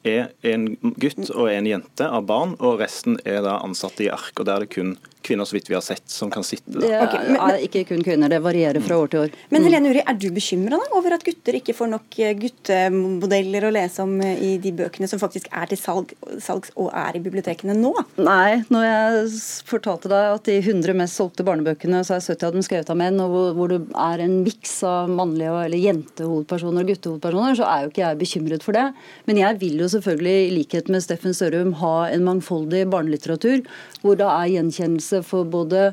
[0.07, 0.69] er en
[1.03, 4.41] gutt og en jente av barn, og resten er da ansatte i ARK.
[4.41, 6.97] og Der er det kun kvinner så vidt vi har sett, som kan sitte der.
[7.07, 9.35] Okay, men, men, ikke kun kvinner, det varierer fra år til år.
[9.51, 9.69] Men mm.
[9.69, 14.05] Helene Uri, er du bekymra over at gutter ikke får nok eh, guttemodeller å lese
[14.07, 17.77] om eh, i de bøkene som faktisk er til salg, salgs og er i bibliotekene
[17.79, 17.93] nå?
[18.21, 19.33] Nei, når jeg
[19.69, 23.01] fortalte deg at de 100 mest solgte barnebøkene, så er 70 av dem skrevet av
[23.01, 27.69] menn, og hvor, hvor det er en miks av mannlige eller jentehovedpersoner og guttehovedpersoner, så
[27.71, 28.87] er jo ikke jeg bekymret for det.
[29.29, 33.65] Men jeg vil jo selvfølgelig, i likhet med Steffen Sørum, ha en mangfoldig barnelitteratur
[34.03, 35.93] hvor det er gjenkjennelse for både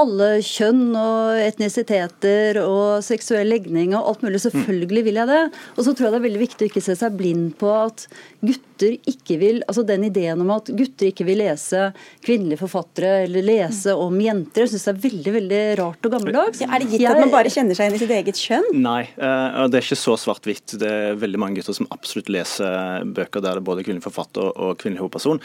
[0.00, 4.40] alle kjønn og etnisiteter og seksuell legning og alt mulig.
[4.44, 5.42] Selvfølgelig vil jeg det.
[5.76, 8.06] Og så tror jeg det er veldig viktig å ikke se seg blind på at
[8.38, 11.88] gutter ikke vil Altså den ideen om at gutter ikke vil lese
[12.24, 16.62] kvinnelige forfattere eller lese om jenter, jeg syns det er veldig veldig rart og gammeldags.
[16.62, 18.68] Ja, er det gitt jeg, at man bare kjenner seg igjen i sitt eget kjønn?
[18.84, 20.78] Nei, uh, det er ikke så svart-hvitt.
[20.80, 24.52] Det er veldig mange gutter som absolutt leser bøker der det er både kvinnelig forfatter
[24.54, 25.42] og kvinnelig hovedperson.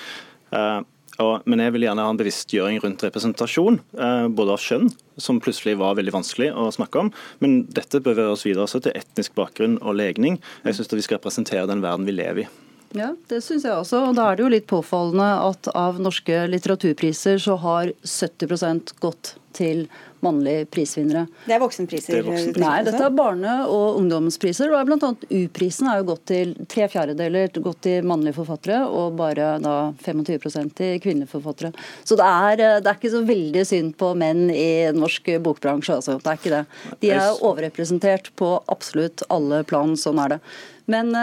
[1.22, 4.90] Og, men jeg vil gjerne ha en bevisstgjøring rundt representasjon, eh, både av kjønn,
[5.22, 8.98] som plutselig var veldig vanskelig å snakke om, men dette bør oss videre også til
[8.98, 10.40] etnisk bakgrunn og legning.
[10.66, 12.52] Jeg syns vi skal representere den verden vi lever i.
[12.94, 14.04] Ja, det syns jeg også.
[14.10, 19.36] Og da er det jo litt påfallende at av norske litteraturpriser så har 70% gått
[19.54, 19.86] til
[20.24, 21.26] mannlige prisvinnere.
[21.46, 22.16] Det er voksenpriser?
[22.16, 22.64] Det er voksenpriser.
[22.64, 24.72] Nei, dette er barne- og ungdomspriser.
[24.74, 25.12] og Bl.a.
[25.30, 29.76] U-prisen er jo gått til tre fjerdedeler gått til mannlige forfattere, og bare da
[30.06, 31.74] 25% til kvinnelige forfattere.
[32.04, 36.18] Så det er, det er, ikke så veldig synd på menn i norsk bokbransje, altså.
[36.24, 36.64] Det er ikke det.
[37.04, 40.44] De er overrepresentert på absolutt alle plan, sånn er det.
[40.92, 41.14] Men,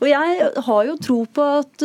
[0.00, 1.84] og jeg har jo tro på at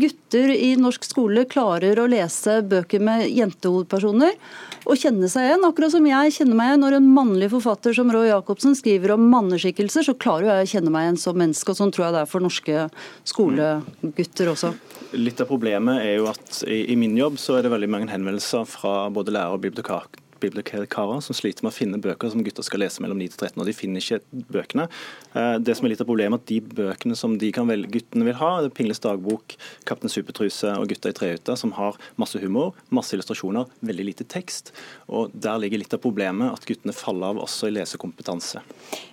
[0.00, 4.34] gutter i norsk skole klarer å lese bøker med jentehovedpersoner
[4.82, 5.66] og kjenne seg igjen.
[5.68, 9.28] Akkurat som jeg kjenner meg igjen når en mannlig forfatter som Roy Jacobsen skriver om
[9.32, 11.72] manneskikkelser, så klarer jeg å kjenne meg igjen som menneske.
[11.72, 12.88] og Sånn tror jeg det er for norske
[13.28, 14.72] skolegutter også.
[15.18, 18.10] Litt av problemet er jo at i, i min jobb så er det veldig mange
[18.12, 22.66] henvendelser fra både lærere og bibliotekar bibliotekarer som sliter med å finne bøker som gutter
[22.66, 24.88] skal lese mellom 9 til 13, og de finner ikke bøkene.
[25.34, 27.90] Eh, det som er litt av problemet er at De bøkene som de kan velge,
[27.96, 29.56] guttene vil ha, det er Pingles dagbok,
[29.88, 34.74] Kaptein Supertruse og Gutta i trehytta, som har masse humor, masse illustrasjoner, veldig lite tekst.
[35.08, 38.62] Og Der ligger litt av problemet, at guttene faller av også i lesekompetanse.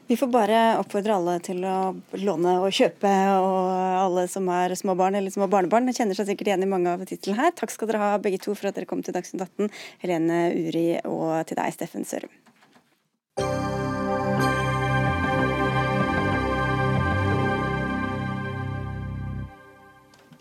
[0.10, 4.96] Vi får bare oppfordre alle til å låne og kjøpe, og alle som har små
[4.98, 7.52] barn eller små barnebarn kjenner seg sikkert igjen i mange av titlene her.
[7.54, 9.70] Takk skal dere ha begge to for at dere kom til Dagsnytt 18,
[10.02, 12.34] Helene Uri og til deg, Steffen Sørum.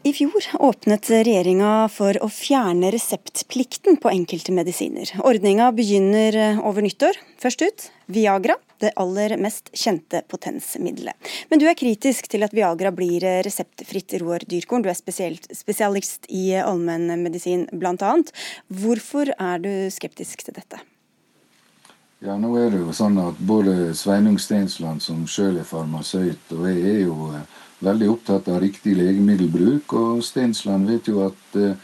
[0.09, 5.12] I fjor åpnet regjeringa for å fjerne reseptplikten på enkelte medisiner.
[5.20, 7.20] Ordninga begynner over nyttår.
[7.37, 11.16] Først ut Viagra, det aller mest kjente potensmiddelet.
[11.50, 14.84] Men du er kritisk til at Viagra blir reseptfritt, Roar Dyrkorn.
[14.84, 18.14] Du er spesialist i allmennmedisin bl.a.
[18.68, 20.80] Hvorfor er du skeptisk til dette?
[22.18, 26.64] Ja, nå er det jo sånn at Både Sveinung Stensland, som sjøl er farmasøyt, og
[26.66, 27.44] jeg er jo eh,
[27.86, 29.94] veldig opptatt av riktig legemiddelbruk.
[29.94, 31.76] Og Stensland vet jo at eh,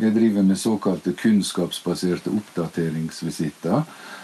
[0.00, 3.82] jeg driver med såkalte kunnskapsbaserte oppdateringsvisitter.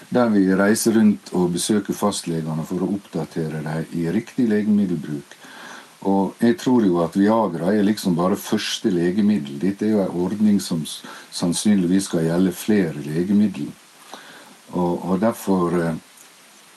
[0.09, 5.35] Der vi reiser rundt og besøker fastlegene for å oppdatere dem i riktig legemiddelbruk.
[6.07, 9.59] Og jeg tror jo at Viagra er liksom bare første legemiddel.
[9.59, 13.73] Dette er jo en ordning som sannsynligvis skal gjelde flere legemiddel.
[14.77, 15.99] Og, og derfor eh,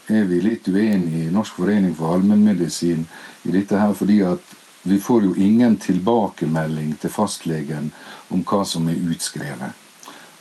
[0.09, 3.05] er vi litt uenige i Norsk forening for allmennmedisin
[3.45, 4.55] i dette her, fordi at
[4.89, 7.91] vi får jo ingen tilbakemelding til fastlegen
[8.33, 9.75] om hva som er utskrevet.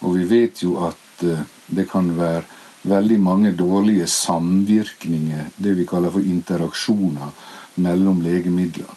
[0.06, 2.46] Og vi vet jo at uh, det kan være
[2.82, 7.32] veldig mange dårlige samvirkninger, det vi kaller for interaksjoner,
[7.78, 8.90] mellom legemidler.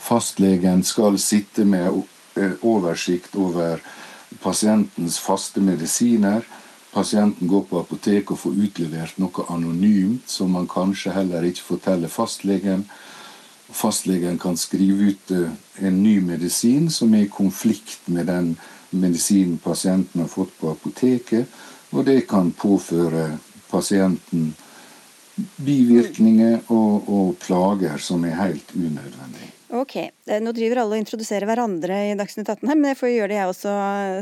[0.00, 2.02] Fastlegen skal sitte med
[2.36, 3.80] eh, oversikt over
[4.40, 6.44] pasientens faste medisiner
[6.92, 12.10] pasienten går på apoteket og får utlevert noe anonymt som man kanskje heller ikke forteller
[12.10, 12.84] fastlegen.
[13.70, 15.52] Fastlegen kan skrive ut eh,
[15.86, 18.56] en ny medisin som er i konflikt med den
[18.90, 21.46] medisinen pasienten har fått på apoteket,
[21.90, 23.38] og det kan påføre
[23.70, 24.52] pasienten
[25.56, 29.54] bivirkninger og, og plager som er helt unødvendige.
[29.70, 33.12] Ok, eh, Nå driver alle og introduserer hverandre i Dagsnytt 18 her, men jeg får
[33.12, 33.74] gjøre det jeg også.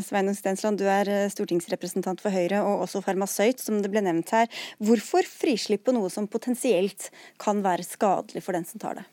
[0.04, 4.34] Sveinung Stensland, du er eh, stortingsrepresentant for Høyre og også farmasøyt, som det ble nevnt
[4.36, 4.50] her.
[4.76, 7.08] Hvorfor frislippe noe som potensielt
[7.40, 9.08] kan være skadelig for den som tar det?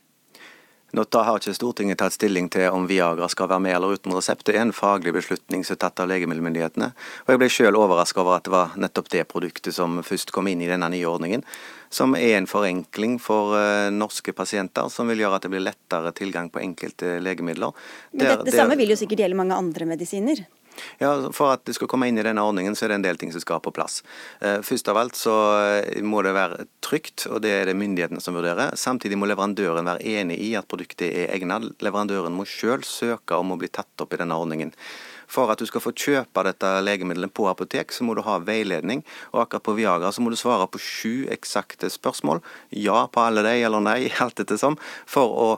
[0.93, 4.45] Nå har ikke Stortinget tatt stilling til om Viagra skal være med eller uten resept.
[4.47, 6.91] Det er en faglig beslutning som er tatt av legemiddelmyndighetene.
[7.25, 10.47] Og Jeg ble selv overrasket over at det var nettopp det produktet som først kom
[10.47, 11.43] inn i denne nye ordningen.
[11.89, 16.13] Som er en forenkling for uh, norske pasienter, som vil gjøre at det blir lettere
[16.15, 17.75] tilgang på enkelte legemidler.
[18.13, 20.45] Men det, det, det samme vil jo sikkert gjelde mange andre medisiner?
[20.99, 23.19] Ja, For at det skal komme inn i denne ordningen, så er det en del
[23.21, 24.01] ting som skal på plass.
[24.39, 28.23] Eh, først av alt så eh, må det være trygt, og det er det myndighetene
[28.23, 28.75] som vurderer.
[28.79, 31.71] Samtidig må leverandøren være enig i at produktet er egnet.
[31.83, 34.73] Leverandøren må sjøl søke om å bli tatt opp i denne ordningen.
[35.31, 39.03] For at du skal få kjøpe dette legemiddelet på apotek, så må du ha veiledning.
[39.33, 42.43] Og akkurat på Viagra så må du svare på sju eksakte spørsmål.
[42.69, 44.77] Ja på alle de, eller nei, alt etter som.
[45.09, 45.49] For å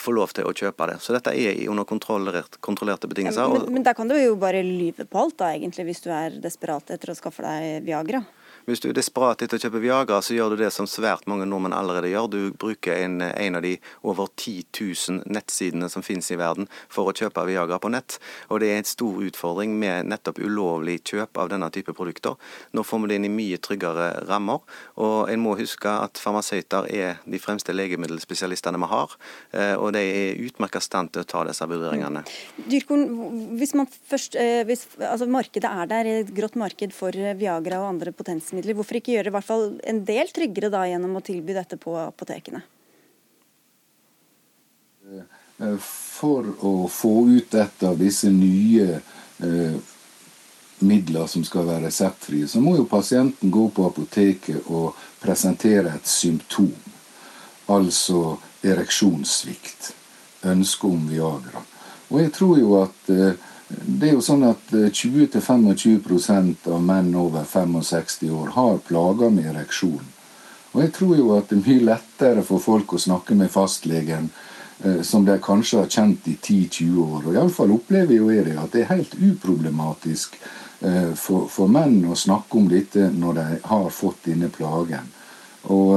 [0.00, 0.98] få lov til å kjøpe det.
[1.04, 3.48] Så dette er under kontrollerte betingelser.
[3.52, 6.10] Men, men, men da kan du jo bare lyve på alt, da, egentlig, hvis du
[6.14, 8.24] er desperat etter å skaffe deg Viagra?
[8.66, 11.44] Hvis du er desperat etter å kjøpe Viagra, så gjør du det som svært mange
[11.46, 12.24] nordmenn allerede gjør.
[12.32, 17.06] Du bruker en, en av de over 10 000 nettsidene som finnes i verden for
[17.06, 18.16] å kjøpe Viagra på nett.
[18.50, 22.34] Og det er en stor utfordring med nettopp ulovlig kjøp av denne type produkter.
[22.74, 24.66] Nå får vi det inn i mye tryggere rammer.
[24.98, 29.16] Og en må huske at farmasøyter er de fremste legemiddelspesialistene vi har.
[29.54, 32.24] Eh, og de er utmerket stand til å ta disse vurderingene.
[32.66, 33.06] Dyrkorn,
[33.62, 33.76] hvis
[34.10, 38.55] først, eh, hvis, altså markedet er der, et grått marked for Viagra og andre potensmidler
[38.56, 38.74] rusmidler.
[38.74, 41.96] Hvorfor ikke gjøre i hvert fall en del tryggere da gjennom å tilby dette på
[41.96, 42.62] apotekene?
[45.60, 49.00] Eh, for å få ut et av disse nye
[49.40, 49.76] eh,
[50.80, 56.06] midler som skal være reseptfrie, så må jo pasienten gå på apoteket og presentere et
[56.06, 56.74] symptom.
[57.68, 59.94] Altså ereksjonssvikt.
[60.46, 61.62] Ønske om Viagra.
[62.12, 63.34] Og jeg tror jo at eh,
[63.68, 69.48] det er jo sånn at 20-25 eh, av menn over 65 år har plager med
[69.50, 70.04] ereksjon.
[70.72, 74.28] Og jeg tror jo at det er mye lettere for folk å snakke med fastlegen
[74.84, 77.18] eh, som de kanskje har kjent i 10-20 år.
[77.24, 82.14] Og Iallfall opplever jo jeg at det er helt uproblematisk eh, for, for, menn å
[82.14, 85.10] snakke om dette når de har fått denne plagen.
[85.74, 85.96] Og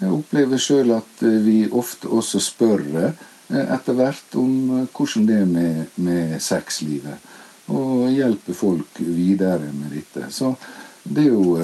[0.00, 2.84] jeg opplever sjøl at vi ofte også spør
[3.50, 4.52] etter hvert om
[4.94, 7.30] hvordan det er med, med sexlivet.
[7.70, 10.26] Og hjelpe folk videre med dette.
[10.34, 10.54] Så
[11.02, 11.56] det er jo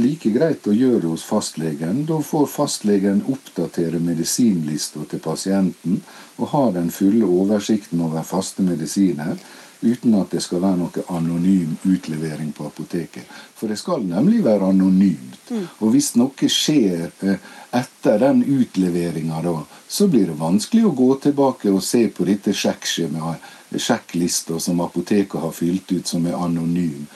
[0.00, 2.04] like greit å gjøre det hos fastlegen.
[2.08, 6.00] Da får fastlegen oppdatere medisinlista til pasienten
[6.38, 9.36] og ha den fulle oversikten over faste medisiner
[9.82, 13.26] uten at det skal være noe anonym utlevering på apoteket.
[13.56, 15.50] For det skal nemlig være anonymt.
[15.50, 15.66] Mm.
[15.80, 19.56] Og hvis noe skjer eh, etter den utleveringa, da,
[19.88, 25.40] så blir det vanskelig å gå tilbake og se på dette sjekkskjemaet, sjekklista som apoteket
[25.40, 27.06] har fylt ut, som er anonym.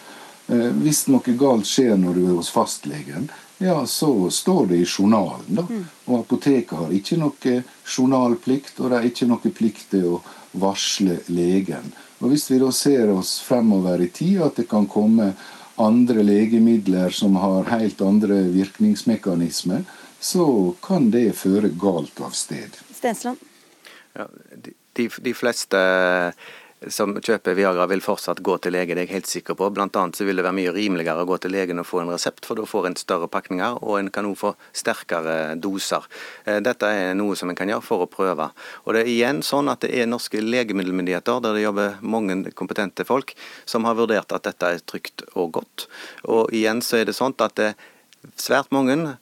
[0.49, 4.87] Eh, hvis noe galt skjer når du er hos fastlegen, ja, så står det i
[4.99, 5.47] journalen.
[5.49, 5.63] da.
[5.63, 5.85] Mm.
[6.05, 10.19] Og apoteket har ikke noe journalplikt, og det er ikke noe plikt til å
[10.61, 11.93] varsle legen.
[12.19, 15.35] Og Hvis vi da ser oss fremover i tid, at det kan komme
[15.77, 19.85] andre legemidler som har helt andre virkningsmekanismer,
[20.21, 22.79] så kan det føre galt av sted.
[22.97, 23.43] Stensland?
[24.17, 24.73] Ja, de,
[25.21, 25.81] de, fleste
[26.93, 29.69] som kjøper Viagra, vil fortsatt gå til lege, det er jeg helt sikker på.
[29.75, 32.13] Blant annet så vil det være mye rimeligere å gå til legen og få en
[32.13, 36.05] resept, for da får en større pakninger, og en kan også få sterkere doser.
[36.45, 38.51] Eh, dette er noe som en kan gjøre for å prøve.
[38.85, 43.09] Og det er igjen sånn at det er norske legemiddelmyndigheter, der det jobber mange kompetente
[43.09, 43.33] folk,
[43.65, 45.89] som har vurdert at dette er trygt og godt.
[46.29, 47.81] Og igjen så er det sånn at det er
[48.37, 49.17] svært mange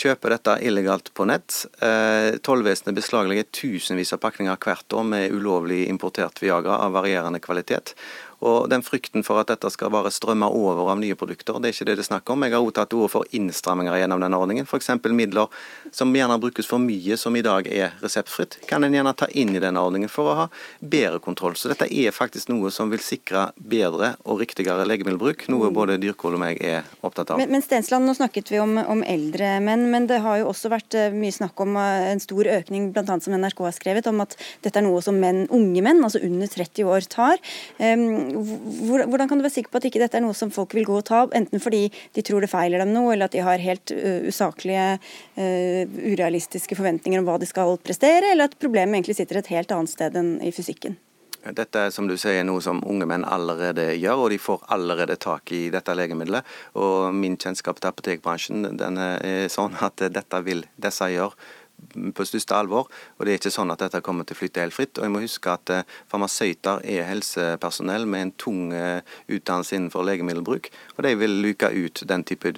[0.00, 1.62] kjøper dette illegalt på nett.
[1.82, 7.94] Eh, tollvesenet beslaglegger tusenvis av pakninger hvert år med ulovlig importert Viagra av varierende kvalitet.
[8.44, 11.76] Og den frykten for at dette skal bare strømme over av nye produkter, det er
[11.76, 12.44] ikke det det er snakk om.
[12.44, 14.68] Jeg har også tatt ord for innstramminger gjennom denne ordningen.
[14.68, 14.90] F.eks.
[15.08, 15.52] midler
[15.94, 19.54] som gjerne brukes for mye, som i dag er reseptfritt, kan en gjerne ta inn
[19.56, 20.46] i denne ordningen for å ha
[20.80, 21.56] bedre kontroll.
[21.56, 26.36] Så dette er faktisk noe som vil sikre bedre og riktigere legemiddelbruk, noe både Dyrkål
[26.36, 27.40] og meg er opptatt av.
[27.40, 30.70] Men, men Stensland, nå snakket vi om, om eldre menn, men det har jo også
[30.72, 33.18] vært eh, mye snakk om eh, en stor økning, bl.a.
[33.22, 36.50] som NRK har skrevet, om at dette er noe som menn, unge menn, altså under
[36.52, 37.40] 30 år, tar.
[37.80, 40.86] Um, hvordan kan du være sikker på at ikke dette er noe som folk vil
[40.88, 41.86] gå og ta, enten fordi
[42.16, 43.92] de tror det feiler dem noe, eller at de har helt
[44.26, 44.86] usaklige,
[45.36, 49.92] urealistiske forventninger om hva de skal prestere, eller at problemet egentlig sitter et helt annet
[49.92, 50.98] sted enn i fysikken?
[51.54, 55.18] Dette er som du sier, noe som unge menn allerede gjør, og de får allerede
[55.22, 56.46] tak i dette legemiddelet.
[56.80, 61.38] Og Min kjennskap til apotekbransjen den er sånn at dette vil disse gjøre
[62.16, 62.90] på største alvor.
[63.16, 64.98] Og det er ikke sånn at dette kommer til å flytte helt fritt.
[64.98, 70.06] Og jeg må huske at eh, farmasøyter er helsepersonell med en tung eh, utdannelse innenfor
[70.08, 72.52] legemiddelbruk, og de vil luke ut den type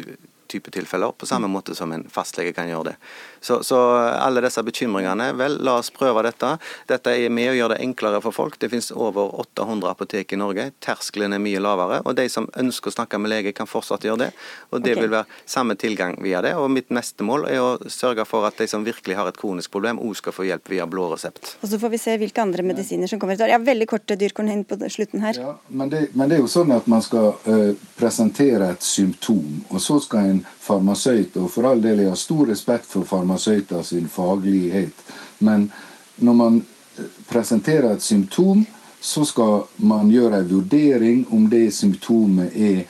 [0.48, 2.96] type tilfeller, på samme måte som en fastlege kan gjøre det.
[3.40, 3.78] Så, så,
[4.18, 6.54] alle disse bekymringene, vel, la oss prøve dette.
[6.90, 8.58] Dette er med å gjøre det enklere for folk.
[8.58, 10.70] Det finnes over 800 apotek i Norge.
[10.84, 12.00] Terskelen er mye lavere.
[12.08, 14.30] Og de som ønsker å snakke med lege, kan fortsatt gjøre det.
[14.72, 15.04] Og det okay.
[15.04, 16.54] vil være samme tilgang via det.
[16.58, 19.72] Og mitt neste mål er å sørge for at de som virkelig har et kronisk
[19.74, 21.54] problem, òg skal få hjelp via blå resept.
[21.62, 23.38] Og så får vi se hvilke andre medisiner som kommer.
[23.48, 25.38] Ja, veldig kort Dyrkorn inn på slutten her.
[25.38, 29.62] Ja, men det, men det, er jo sånn at man skal uh, presentere et symptom,
[29.68, 31.37] og så skal en farmasøyt.
[31.37, 35.07] Og for all del, jeg har stor respekt for farmasøyter sin faglighet.
[35.38, 35.70] Men
[36.16, 36.61] når man
[36.98, 38.66] eh, presenterer et symptom,
[39.01, 42.81] så skal man gjøre en vurdering om det symptomet er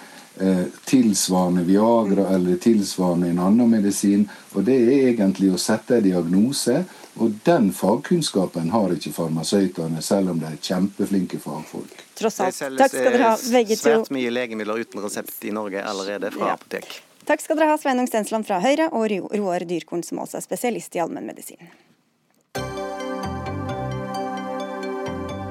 [0.41, 4.29] eh, tilsvarende Viagra eller tilsvarende en annen medisin.
[4.57, 6.85] Og det er egentlig å sette en diagnose.
[7.19, 12.05] Og den fagkunnskapen har ikke farmasøytene, selv om de er kjempeflinke fagfolk.
[12.19, 12.63] Tross alt.
[12.79, 13.83] Takk skal dere ha, begge to.
[13.83, 16.55] Svært mye legemidler uten resept i Norge allerede fra ja.
[16.55, 17.01] apotek.
[17.29, 20.97] Takk skal dere ha, Sveinung Stensland fra Høyre og Roar Dyrkorn, som altså er spesialist
[20.97, 21.61] i allmennmedisin.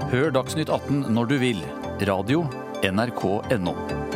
[0.07, 1.63] Hør Dagsnytt 18 når du vil.
[2.09, 2.47] Radio
[2.81, 4.06] NRK.no.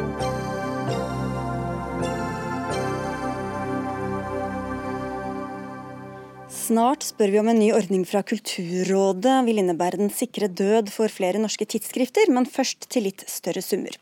[6.72, 11.12] Snart spør vi om en ny ordning fra Kulturrådet vil innebære den sikre død for
[11.12, 13.98] flere norske tidsskrifter, men først til litt større summer.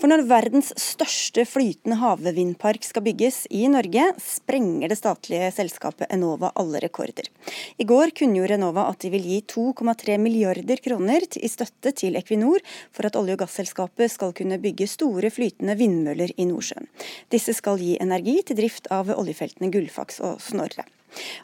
[0.00, 6.48] For når verdens største flytende havvindpark skal bygges i Norge, sprenger det statlige selskapet Enova
[6.56, 7.28] alle rekorder.
[7.76, 12.64] I går kunngjorde Enova at de vil gi 2,3 milliarder kroner i støtte til Equinor
[12.88, 16.88] for at olje- og gasselskapet skal kunne bygge store flytende vindmøller i Nordsjøen.
[17.28, 20.88] Disse skal gi energi til drift av oljefeltene Gullfaks og Snorre.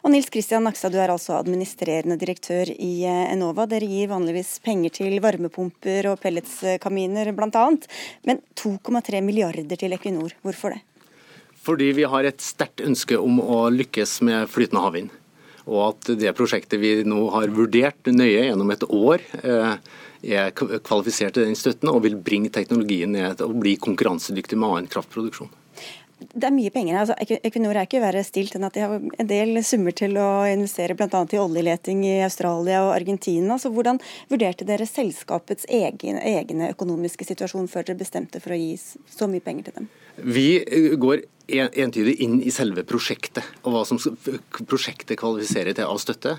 [0.03, 3.67] Og Nils Kristian Nakstad, du er altså administrerende direktør i eh, Enova.
[3.69, 7.65] Dere gir vanligvis penger til varmepumper og pelletskaminer bl.a.
[8.27, 10.81] Men 2,3 milliarder til Equinor, hvorfor det?
[11.61, 15.17] Fordi vi har et sterkt ønske om å lykkes med flytende havvind.
[15.69, 19.75] Og at det prosjektet vi nå har vurdert nøye gjennom et år, eh,
[20.21, 24.91] er kvalifisert til den støtten og vil bringe teknologien ned og bli konkurransedyktig med annen
[24.91, 25.49] kraftproduksjon
[26.21, 26.99] det er mye penger.
[27.01, 30.43] Altså, Equinor er ikke verre stilt enn at de har en del summer til å
[30.49, 31.07] investere bl.a.
[31.09, 33.57] i oljeleting i Australia og Argentina.
[33.61, 34.01] Så Hvordan
[34.31, 39.43] vurderte dere selskapets egen, egne økonomiske situasjon før dere bestemte for å gi så mye
[39.43, 39.89] penger til dem?
[40.21, 43.99] Vi eh, går entydig inn i selve prosjektet, og hva som
[44.69, 46.37] prosjektet kvalifiserer til av støtte.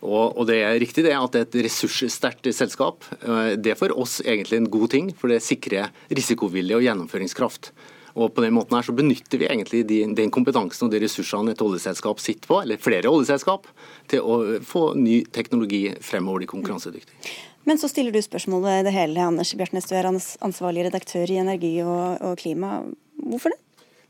[0.00, 3.04] Og, det er riktig det at det er et ressurssterkt selskap.
[3.20, 7.72] Eh, det er for oss egentlig en god ting, for det sikrer risikovilje og gjennomføringskraft.
[8.16, 11.54] Og på den måten her så benytter vi egentlig de, den kompetansen og de ressursene
[11.54, 13.68] et oljeselskap sitter på, eller flere oljeselskap,
[14.10, 17.34] til å få ny teknologi fremover de konkurransedyktige.
[17.68, 19.86] Men så stiller du spørsmålet det hele, Anders Bjartnes.
[19.86, 22.80] Du er ansvarlig redaktør i Energi og, og klima.
[23.20, 23.60] Hvorfor det?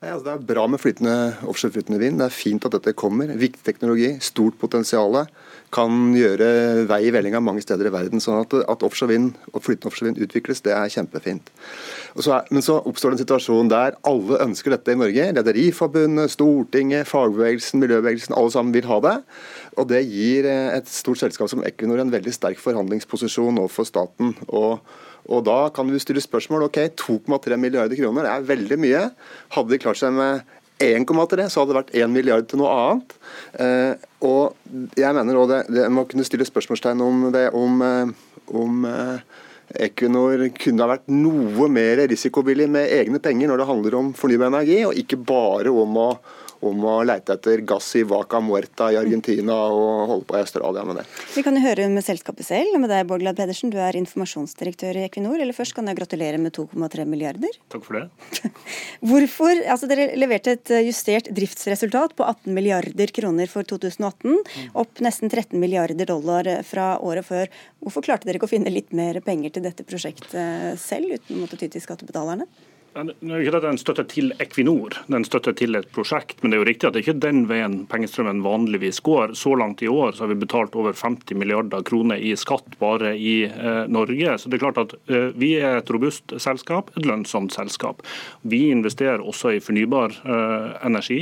[0.01, 1.15] Nei, altså det er bra med flytende,
[1.51, 2.21] offshore-flytende vind.
[2.23, 3.35] Det er fint at dette kommer.
[3.37, 5.19] Viktig teknologi, stort potensial
[5.75, 8.23] kan gjøre vei i vellinga mange steder i verden.
[8.23, 11.53] sånn at, at offshore vind og flytende offshore vind utvikles, det er kjempefint.
[12.19, 15.29] Så men så oppstår det en situasjon der alle ønsker dette i Norge.
[15.37, 19.17] Rederiforbundet, Stortinget, fagbevegelsen, miljøbevegelsen, alle sammen vil ha det.
[19.79, 24.35] Og det gir eh, et stort selskap som Equinor en veldig sterk forhandlingsposisjon overfor staten.
[24.49, 24.81] og
[25.31, 26.63] og Da kan du stille spørsmål.
[26.63, 29.11] ok, 2,3 milliarder kroner er veldig mye.
[29.51, 30.41] Hadde de klart seg med
[30.81, 33.15] 1,3, så hadde det vært 1 milliard til noe annet.
[33.61, 34.57] Eh, og
[34.99, 38.13] jeg mener også det, det må kunne stille spørsmålstegn om det om, eh,
[38.57, 39.41] om eh,
[39.87, 44.51] Equinor kunne ha vært noe mer risikovillig med egne penger når det handler om fornybar
[44.51, 46.09] energi, og ikke bare om å
[46.67, 50.85] om å leite etter gass i Vaca Muerta i Argentina og holde på i Australia
[50.87, 51.05] med det.
[51.35, 53.73] Vi kan jo høre med selskapet selv, med deg Bård Glad Pedersen.
[53.73, 55.41] Du er informasjonsdirektør i Equinor.
[55.41, 57.57] Eller først kan jeg gratulere med 2,3 milliarder.
[57.73, 58.51] Takk for det.
[59.11, 64.37] Hvorfor, altså Dere leverte et justert driftsresultat på 18 milliarder kroner for 2018,
[64.81, 67.49] opp nesten 13 milliarder dollar fra året før.
[67.81, 71.47] Hvorfor klarte dere ikke å finne litt mer penger til dette prosjektet selv, uten å
[71.47, 72.47] måtte ty til skattebetalerne?
[72.91, 76.41] Nå er ikke dette en støtte til Equinor, det er en støtte til et prosjekt.
[76.43, 79.37] Men det er jo riktig at det ikke er den veien pengestrømmen vanligvis går.
[79.39, 83.45] Så langt i år har vi betalt over 50 milliarder kroner i skatt bare i
[83.47, 84.35] eh, Norge.
[84.43, 88.03] Så det er klart at eh, vi er et robust selskap, et lønnsomt selskap.
[88.43, 91.21] Vi investerer også i fornybar eh, energi.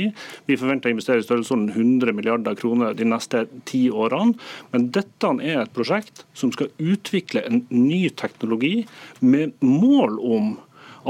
[0.49, 4.33] Vi forventer å investere i størrelsesorden 100 milliarder kroner de neste ti årene.
[4.73, 8.87] Men dette er et prosjekt som skal utvikle en ny teknologi
[9.21, 10.49] med mål om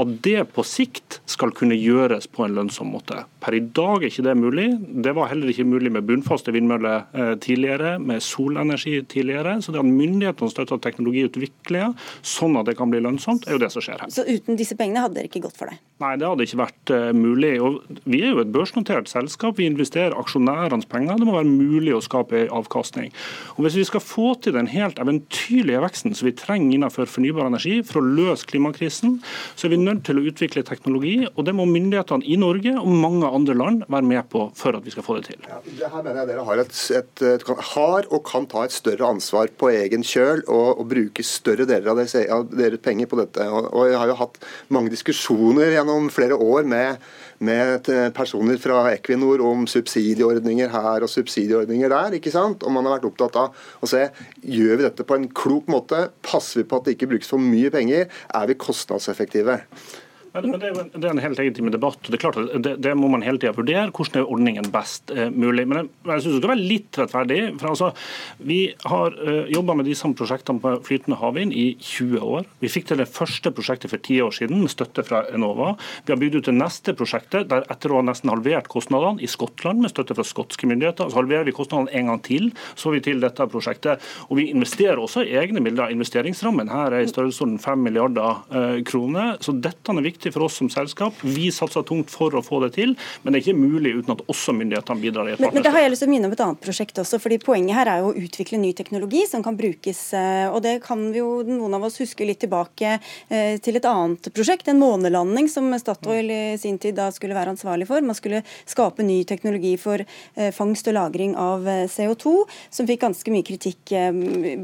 [0.00, 3.24] at det på sikt skal kunne gjøres på en lønnsom måte.
[3.40, 4.68] Per i dag er ikke det mulig.
[5.04, 9.58] Det var heller ikke mulig med bunnfaste vindmøller eh, tidligere, med solenergi tidligere.
[9.64, 11.92] Så det at myndighetene støtter teknologiutviklinga
[12.26, 14.12] sånn at det kan bli lønnsomt, er jo det som skjer her.
[14.12, 15.80] Så uten disse pengene hadde det ikke gått for deg?
[16.00, 17.52] Nei, det hadde ikke vært uh, mulig.
[17.60, 19.58] Og vi er jo et børsnotert selskap.
[19.60, 21.20] Vi investerer aksjonærenes penger.
[21.20, 23.10] Det må være mulig å skape avkastning.
[23.56, 27.50] Og Hvis vi skal få til den helt eventyrlige veksten som vi trenger innenfor fornybar
[27.50, 29.18] energi for å løse klimakrisen,
[29.52, 31.26] så er vi nødt til å utvikle teknologi.
[31.34, 34.86] og Det må myndighetene i Norge og mange andre land være med på for at
[34.86, 35.40] vi skal få det til.
[35.48, 38.74] Ja, det her mener jeg Dere har, et, et, et, har, og kan ta et
[38.74, 43.10] større ansvar på egen kjøl og, og bruke større deler av deres, av deres penger
[43.10, 43.48] på dette.
[43.50, 44.38] Og, og, Jeg har jo hatt
[44.68, 47.10] mange diskusjoner gjennom flere år med,
[47.40, 52.18] med personer fra Equinor om subsidieordninger her og subsidieordninger der.
[52.18, 52.64] ikke sant?
[52.66, 54.02] Og man har vært opptatt av å se
[54.44, 56.08] gjør vi dette på en klok måte.
[56.26, 58.08] Passer vi på at det ikke brukes for mye penger?
[58.36, 59.60] Er vi kostnadseffektive?
[60.32, 61.98] Men, men det, er en, det, er en helt legitim debatt.
[61.98, 63.88] og Det er klart at det, det må man hele tida vurdere.
[63.90, 65.64] Hvordan er ordningen best eh, mulig?
[65.66, 67.38] Men jeg, jeg syns det skal være litt rettferdig.
[67.58, 67.88] for altså,
[68.46, 68.60] Vi
[68.92, 72.46] har eh, jobba med disse prosjektene på flytende havvind i 20 år.
[72.62, 75.72] Vi fikk til det første prosjektet for ti år siden med støtte fra Enova.
[76.06, 79.30] Vi har bygd ut det neste prosjektet der etter å ha nesten halvert kostnadene i
[79.30, 81.10] Skottland med støtte fra skotske myndigheter.
[81.10, 82.50] Så halverer vi kostnadene en gang til.
[82.78, 84.06] Så vi til dette prosjektet.
[84.28, 85.90] Og vi investerer også i egne midler.
[85.90, 89.34] Investeringsrammen her er i størrelsesorden 5 milliarder eh, kroner.
[89.42, 91.14] Så dette er viktig viktig for oss som selskap.
[91.22, 94.22] Vi satser tungt for å få det til, men det er ikke mulig uten at
[94.28, 95.28] også myndighetene bidrar.
[95.28, 97.00] i et men, men da har jeg lyst til å minne om et annet prosjekt
[97.00, 100.12] også, fordi Poenget her er jo å utvikle ny teknologi som kan brukes.
[100.14, 103.88] Eh, og Det kan vi jo noen av oss huske litt tilbake eh, til et
[103.88, 108.04] annet prosjekt, en månelanding som Statoil i sin tid da skulle være ansvarlig for.
[108.04, 112.34] Man skulle skape ny teknologi for eh, fangst og lagring av CO2,
[112.70, 113.94] som fikk ganske mye kritikk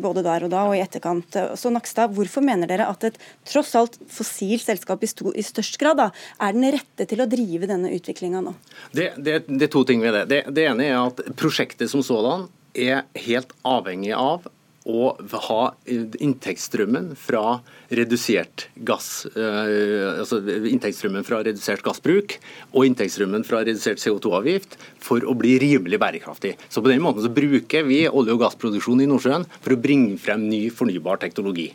[0.02, 1.38] både der og da og i etterkant.
[1.58, 5.78] Så Nakstad, hvorfor mener dere at et tross alt fossilt selskap i, stor, i størst
[5.82, 6.10] grad da,
[6.42, 8.54] er den rette til å drive denne utviklinga nå?
[8.92, 10.26] Det, det, det, er to ting ved det.
[10.32, 10.42] det.
[10.56, 14.46] Det ene er at prosjektet som sådan er helt avhengig av
[14.86, 15.08] å
[15.48, 17.58] ha inntektsstrømmen fra
[17.90, 22.36] redusert gass, eh, altså inntektsstrømmen fra redusert gassbruk
[22.70, 26.54] og inntektsstrømmen fra redusert CO2-avgift for å bli rimelig bærekraftig.
[26.70, 30.18] Så På den måten så bruker vi olje- og gassproduksjon i Nordsjøen for å bringe
[30.22, 31.72] frem ny fornybar teknologi.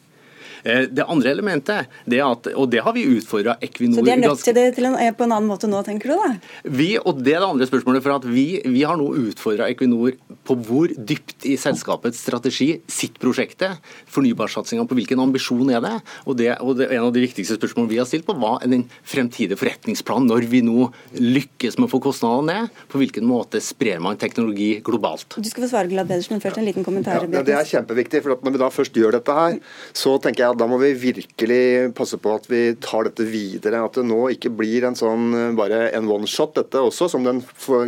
[0.64, 4.22] Eh, det andre elementet, det at, og det har vi utfordra Equinor Så de er
[4.22, 6.32] nødt til det til en, på en annen måte nå, tenker du da?
[6.64, 8.04] Vi, og Det er det andre spørsmålet.
[8.04, 10.16] for at Vi, vi har nå utfordra Equinor
[10.48, 13.82] på hvor dypt i selskapets strategi sitt prosjektet,
[14.12, 15.96] fornybarsatsinga på hvilken ambisjon er det?
[16.26, 18.72] Og, det, og det, En av de viktigste spørsmålene vi har stilt på, hva er
[18.72, 22.82] den fremtidige forretningsplanen når vi nå lykkes med å få kostnadene ned?
[22.92, 25.38] På hvilken måte sprer man teknologi globalt?
[25.38, 27.26] Du skal få svare, Glad Pedersen, men først en liten kommentar.
[27.26, 28.22] Ja, det er kjempeviktig.
[28.24, 29.58] for Når vi da først gjør dette her,
[29.98, 33.84] så tenker jeg da må vi virkelig passe på at vi tar dette videre.
[33.86, 37.26] At det nå ikke blir en sånn eh, bare en one shot, dette også, som
[37.28, 37.42] den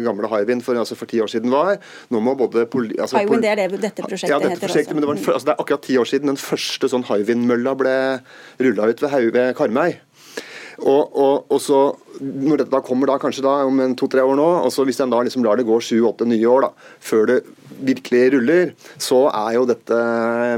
[0.04, 1.78] gamle Hywind for, altså for ti år siden var.
[2.14, 5.12] Nå må både altså, Hywind, det er det dette prosjektet ja, dette prosjektet, men det,
[5.12, 7.96] var, altså, det er akkurat ti år siden den første sånn Hywind-mølla ble
[8.64, 10.00] rulla ut ved, ved Karmøy.
[10.82, 11.80] Og, og, og, så
[12.20, 15.14] Når dette da kommer da, kanskje da om to-tre år nå, og så hvis en
[15.14, 17.42] da liksom lar det gå sju-åtte nye år da, før det
[17.84, 20.00] virkelig ruller, så er jo dette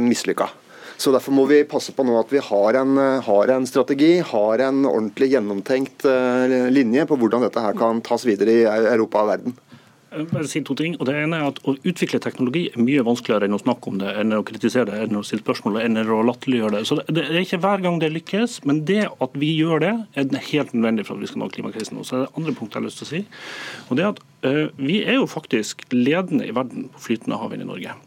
[0.04, 0.50] mislykka.
[0.98, 4.64] Så Derfor må vi passe på nå at vi har en, har en strategi, har
[4.68, 9.32] en ordentlig gjennomtenkt eh, linje på hvordan dette her kan tas videre i Europa og
[9.34, 9.58] verden.
[10.16, 10.96] Bare si to ting.
[11.00, 13.98] og det ene er at Å utvikle teknologi er mye vanskeligere enn å snakke om
[14.00, 16.84] det, enn å kritisere det, enn å stille spørsmål enn å latterliggjøre det.
[16.88, 20.50] Så Det er ikke hver gang det lykkes, men det at vi gjør det, er
[20.52, 22.00] helt nødvendig for at vi skal nå klimakrisen.
[22.00, 23.22] Og så er det andre punktet jeg har lyst til å si.
[23.90, 27.66] og det er at uh, Vi er jo faktisk ledende i verden på flytende havvind
[27.66, 27.98] i Norge.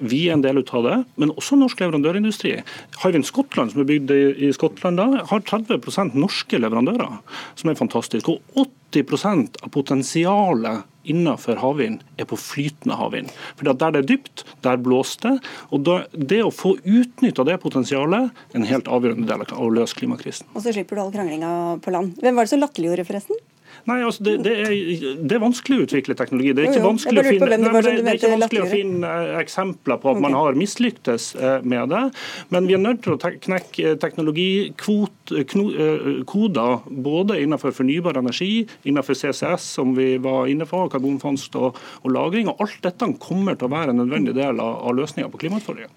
[0.00, 2.56] Vi er en del av det, men også norsk leverandørindustri.
[3.02, 7.18] Hywind Skottland, som er bygd i Skottland, har 30% norske leverandører,
[7.56, 8.28] som er fantastisk.
[8.28, 8.66] Og
[8.96, 13.32] 80% av potensialet innenfor havvind er på flytende havvind.
[13.56, 15.34] For Der det er dypt, der blåser det.
[15.70, 19.94] Og Det å få utnytta det potensialet er en helt avgjørende del av å løse
[19.94, 20.46] klimakrisen.
[20.54, 22.16] Og så slipper du all kranglinga på land.
[22.20, 23.36] Hvem var det som latterliggjorde, forresten?
[23.86, 24.72] Nei, altså det, det, er,
[25.20, 26.52] det, er, vanskelig å utvikle teknologi.
[26.56, 29.38] Det er ikke vanskelig, å finne, nei, det, det er ikke vanskelig å finne eh,
[29.44, 32.04] eksempler på at man har mislyktes eh, med det.
[32.50, 39.62] Men vi er nødt til å knekke teknologikoder eh, både innenfor fornybar energi, innenfor CCS,
[39.78, 42.50] som vi var inne på, karbonfangst og, og lagring.
[42.50, 45.94] og Alt dette kommer til å være en nødvendig del av, av løsninga på klimautfordringene.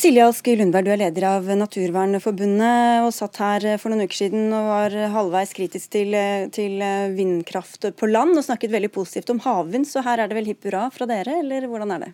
[0.00, 4.46] Silje Ask Lundberg, du er leder av Naturvernforbundet og satt her for noen uker siden
[4.56, 6.16] og var halvveis kritisk til,
[6.56, 6.80] til
[7.12, 10.64] vindkraft på land og snakket veldig positivt om havvind, så her er det vel hipp
[10.64, 12.10] hurra fra dere, eller hvordan er det?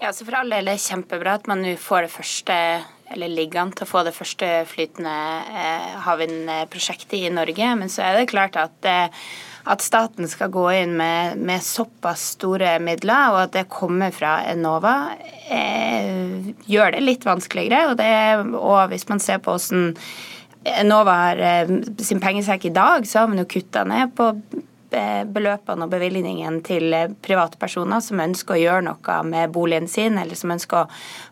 [0.00, 2.56] Ja, så For all del er det kjempebra at man nå får det første,
[3.12, 5.14] eller ligger an til å få det første flytende
[5.60, 7.74] eh, havvindprosjektet i Norge.
[7.82, 9.24] Men så er det klart at eh,
[9.68, 14.40] at staten skal gå inn med, med, såpass store midler, og at det kommer fra
[14.48, 14.94] Enova,
[15.52, 16.19] eh,
[16.70, 17.90] gjør det litt vanskeligere.
[17.90, 18.10] Og, det,
[18.56, 19.94] og hvis man ser på hvordan
[20.80, 21.70] Enova har eh,
[22.04, 24.32] sin pengesekk i dag, så har man jo kutta ned på
[24.90, 30.50] beløpene og bevilgningen til privatpersoner som ønsker å gjøre noe med boligen sin, eller som
[30.54, 30.88] ønsker å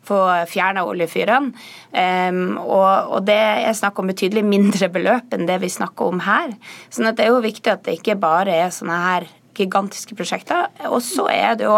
[0.06, 0.20] få
[0.50, 1.52] fjerna oljefyrene.
[1.92, 6.22] Um, og, og, det er snakk om betydelig mindre beløp enn det vi snakker om
[6.26, 6.54] her.
[6.90, 9.28] sånn at det er jo viktig at det ikke bare er sånne her
[9.58, 10.68] gigantiske prosjekter.
[10.88, 11.76] Og så er det jo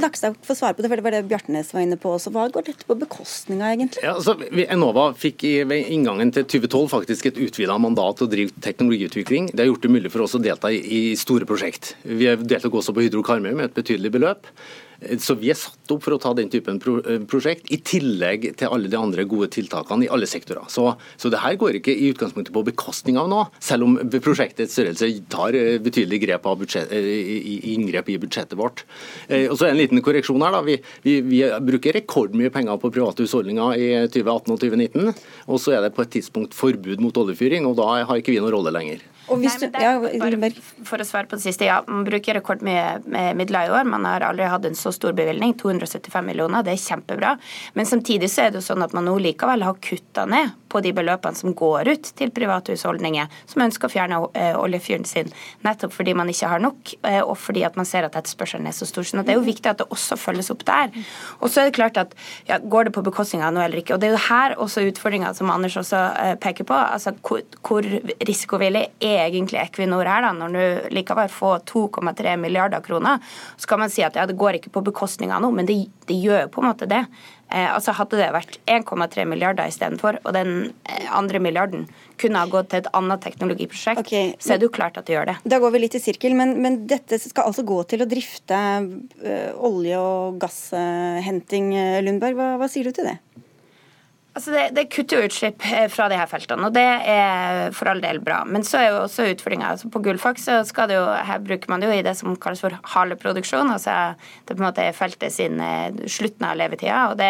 [0.00, 2.32] Nakstad får svare på det, for det var det Bjartnes var inne på også.
[2.34, 4.04] Hva går dette på bekostning av, egentlig?
[4.04, 4.36] Ja, altså,
[4.66, 9.50] Enova fikk i, ved inngangen til 2012 faktisk et utvida mandat til å drive teknologiutvikling.
[9.54, 11.94] Det har gjort det mulig for oss å delta i, i store prosjekt.
[12.04, 14.52] Vi deltok også på Hydro Karmøy med et betydelig beløp.
[15.20, 16.98] Så vi er satt opp for å ta den typen pro
[17.30, 20.66] prosjekt, i tillegg til alle de andre gode tiltakene i alle sektorer.
[20.72, 20.86] Så,
[21.20, 25.08] så det her går ikke i utgangspunktet på bekostning av noe, selv om prosjektets størrelse
[25.32, 28.84] tar betydelige betydelig grep av budsjett, eh, inngrep i budsjettet vårt.
[29.50, 30.50] Og så En liten korreksjon her.
[30.50, 30.62] da.
[30.62, 35.14] Vi, vi, vi bruker rekordmye penger på private husholdninger i 2018 og 2019.
[35.48, 38.40] Og så er det på et tidspunkt forbud mot oljefyring, og da har ikke vi
[38.40, 39.00] noen rolle lenger.
[39.30, 40.50] Nei, du, ja, bare,
[40.88, 43.86] for å svare på det siste, ja, Man bruker rekordmye midler i år.
[43.88, 46.64] Man har aldri hatt en så stor bevilgning, 275 millioner.
[46.66, 47.36] Det er kjempebra.
[47.78, 50.82] Men samtidig så er det jo sånn at man nå likevel har kutta ned på
[50.84, 55.30] de beløpene som går ut til private husholdninger som ønsker å fjerne eh, oljefyren sin,
[55.66, 58.76] nettopp fordi man ikke har nok, eh, og fordi at man ser at etterspørselen er
[58.76, 59.06] så stor.
[59.06, 60.92] Så det er jo viktig at det også følges opp der.
[61.40, 62.14] Og så er det klart at
[62.48, 63.96] ja, går det på bekostning av noe eller ikke.
[63.96, 66.76] Og det er jo her også utfordringa som Anders også eh, peker på.
[66.76, 67.86] altså Hvor, hvor
[68.26, 73.20] risikovillig er egentlig Equinor her, da, når du likevel får 2,3 milliarder kroner.
[73.56, 75.82] Så kan man si at ja, det går ikke på bekostning av noe, men det,
[76.08, 77.04] det gjør på en måte det.
[77.50, 81.88] Eh, altså Hadde det vært 1,3 milliarder istedenfor, og den eh, andre milliarden
[82.20, 85.16] kunne ha gått til et annet teknologiprosjekt, okay, så er det jo klart at det
[85.16, 85.36] gjør det.
[85.50, 88.60] Da går vi litt i sirkel, men, men dette skal altså gå til å drifte
[88.60, 89.38] ø,
[89.70, 91.72] olje- og gasshenting,
[92.06, 92.38] Lundberg.
[92.38, 93.16] Hva, hva sier du til det?
[94.40, 96.80] Altså det, det, kutter jo utslipp eh, fra de her feltene, og det
[97.12, 98.38] er for all del bra.
[98.48, 101.68] Men så er jo også utfordringa altså På Gullfaks så skal det jo, her bruker
[101.68, 103.68] man det jo i det som kalles for haleproduksjon.
[103.68, 104.14] altså
[104.48, 107.02] Det på en måte er feltet sin eh, slutten av levetida.
[107.10, 107.28] og Det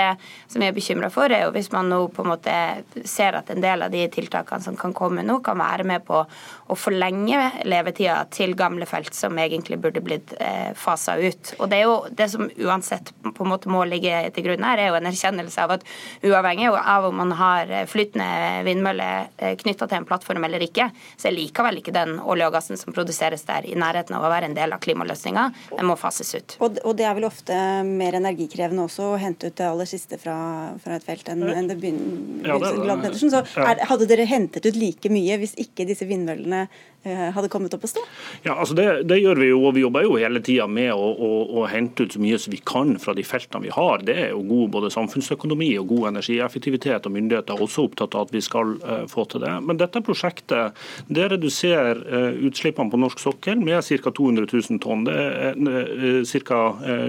[0.53, 2.55] som jeg er bekymra for, er jo hvis man nå på en måte
[3.03, 6.23] ser at en del av de tiltakene som kan komme nå, kan være med på
[6.23, 11.57] å forlenge levetida til gamle felt som egentlig burde blitt eh, fasa ut.
[11.59, 14.79] Og Det er jo det som uansett på en måte må ligge til grunn her,
[14.79, 15.91] er jo en erkjennelse av at
[16.23, 18.27] uavhengig av om man har flytende
[18.67, 22.55] vindmøller eh, knytta til en plattform eller ikke, så er likevel ikke den olje og
[22.55, 25.47] gassen som produseres der i nærheten av å være en del av klimaløsninga.
[25.73, 26.57] Den må fases ut.
[26.61, 30.21] Og, og, det er vel ofte mer energikrevende også å hente ut det aller siste
[30.21, 30.37] fra,
[30.83, 32.51] fra et felt enn, enn det begynner.
[32.51, 36.69] Ja, det, Så er, hadde dere hentet ut like mye hvis ikke disse vindmøllene Eh,
[37.05, 38.03] hadde kommet opp å stå?
[38.45, 41.11] Ja, altså det, det, gjør vi jo, og vi jobber jo hele tida med å,
[41.11, 41.31] å,
[41.61, 44.05] å, hente ut så mye som vi kan fra de feltene vi har.
[44.07, 48.29] Det er jo god både samfunnsøkonomi og god energieffektivitet, og myndigheter er også opptatt av
[48.29, 49.53] at vi skal uh, få til det.
[49.65, 50.77] Men dette prosjektet
[51.09, 54.13] det reduserer uh, utslippene på norsk sokkel med ca.
[54.21, 55.07] 200 000 tonn.
[55.09, 56.61] Det er uh, ca.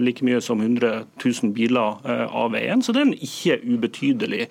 [0.02, 2.00] like mye som 100 000 biler
[2.32, 4.48] av veien, så det er en ikke ubetydelig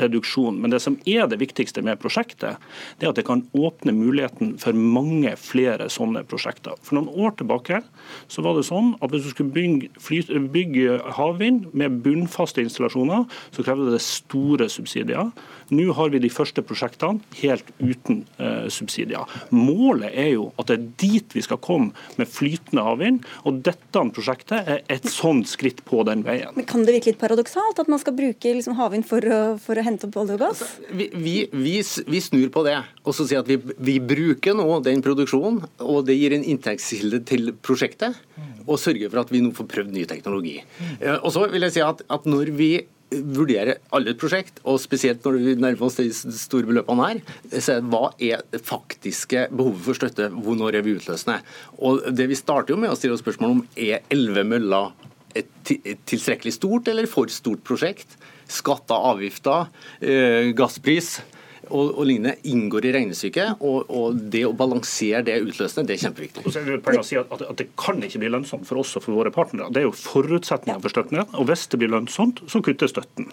[0.00, 0.58] reduksjon.
[0.60, 2.60] Men det som er det viktigste med prosjektet,
[2.98, 6.76] det er at det kan åpne muligheten for mange flere sånne prosjekter.
[6.84, 7.80] For noen år tilbake
[8.30, 10.20] så var det sånn at hvis du skulle bygge, fly,
[10.54, 15.32] bygge havvind med bunnfaste installasjoner, så krevde det store subsidier.
[15.74, 19.28] Nå har vi de første prosjektene helt uten eh, subsidier.
[19.54, 24.04] Målet er jo at det er dit vi skal komme med flytende havvind, og dette
[24.14, 26.52] prosjektet er et sånt skritt på den veien.
[26.56, 29.24] Men Kan det virke litt paradoksalt at man skal bruke liksom, havvind for,
[29.62, 30.64] for, å hente opp olje og gass?
[30.64, 31.76] Altså, vi, vi, vi,
[32.10, 33.98] vi, snur på det og så sier at vi, vi
[34.44, 38.16] bruker nå den produksjonen, og det gir en inntektskilde til prosjektet,
[38.66, 40.58] og sørger for at vi nå får prøvd ny teknologi.
[41.00, 42.84] Eh, og så vil jeg si at, at når vi
[43.14, 47.20] vurdere alle et prosjekt, og spesielt når vi nærmer oss de store beløpene her,
[47.60, 51.40] så er hva er det faktiske behovet for støtte, hvor når er vi utløsende?
[51.78, 54.92] Og det Vi starter jo med å stille spørsmål om er elleve møller
[55.34, 55.72] et
[56.06, 58.18] tilstrekkelig stort eller for stort prosjekt?
[58.50, 59.70] Skatter, avgifter,
[60.00, 61.20] eh, gasspris
[61.70, 63.64] og, og lignende inngår i regnestykket.
[63.64, 66.44] Og, og, det å balansere det utløsende, det er kjempeviktig.
[66.44, 68.94] Og så er det å si at, at, det kan ikke bli lønnsomt for oss
[68.98, 69.70] og for våre partnere.
[69.74, 71.24] Det er jo forutsetningen for støtten.
[71.32, 73.30] Og hvis det blir lønnsomt, så kutter støtten.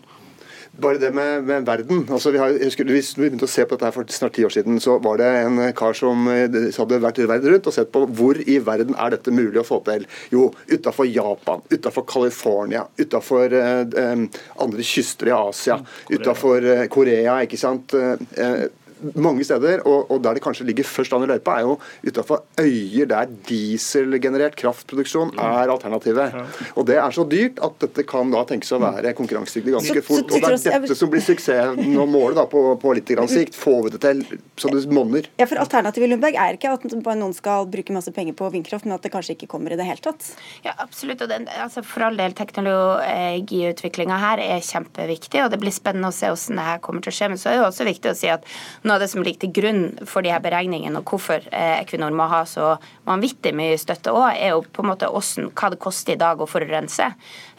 [0.79, 2.05] Bare det med, med verden.
[2.09, 4.45] Altså, vi har, husker, Hvis vi begynte å se på dette her for snart ti
[4.47, 6.47] år siden, så var det en kar som eh,
[6.77, 9.67] hadde vært i verden rundt og sett på hvor i verden er dette mulig å
[9.67, 10.07] få til.
[10.31, 17.41] Jo, utafor Japan, utafor California, utafor eh, eh, andre kyster i Asia, utafor eh, Korea.
[17.43, 17.91] ikke sant?
[17.97, 18.69] Eh,
[19.15, 21.77] mange steder, og, og, der det kanskje ligger først an i løypa, er jo
[22.07, 25.41] utafor øyer der dieselgenerert kraftproduksjon mm.
[25.45, 26.37] er alternativet.
[26.75, 30.25] Og Det er så dyrt at dette kan da tenkes å være konkurransedyktig ganske fort.
[30.27, 33.57] Og Det er dette som blir suksess nå måle da på, på litt sikt.
[33.57, 34.23] Får vi det til
[34.59, 35.27] så det monner?
[35.39, 38.85] Ja, for Alternativet i Lundberg er ikke at noen skal bruke masse penger på vindkraft,
[38.87, 40.31] men at det kanskje ikke kommer i det hele tatt?
[40.65, 41.21] Ja, absolutt.
[41.21, 46.15] og den, altså For all del, teknologiutviklinga her er kjempeviktig, og det blir spennende å
[46.15, 47.31] se hvordan det her kommer til å skje.
[47.31, 48.47] Men så er det jo også viktig å si at
[48.91, 52.11] noe av det som ligger til grunn for de her beregningene, og hvorfor eh, Equinor
[52.15, 52.73] må ha så
[53.07, 56.41] vanvittig mye støtte òg, er jo på en måte hvordan, hva det koster i dag
[56.41, 57.07] å forurense.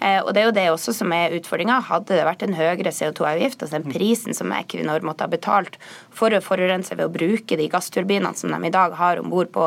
[0.03, 1.79] Eh, og Det er jo det også som er utfordringa.
[1.87, 5.79] Hadde det vært en høyere CO2-avgift, altså den prisen som Equinor måtte ha betalt
[6.11, 9.53] for å forurense ved å bruke de gassturbinene som de i dag har om bord
[9.55, 9.67] på,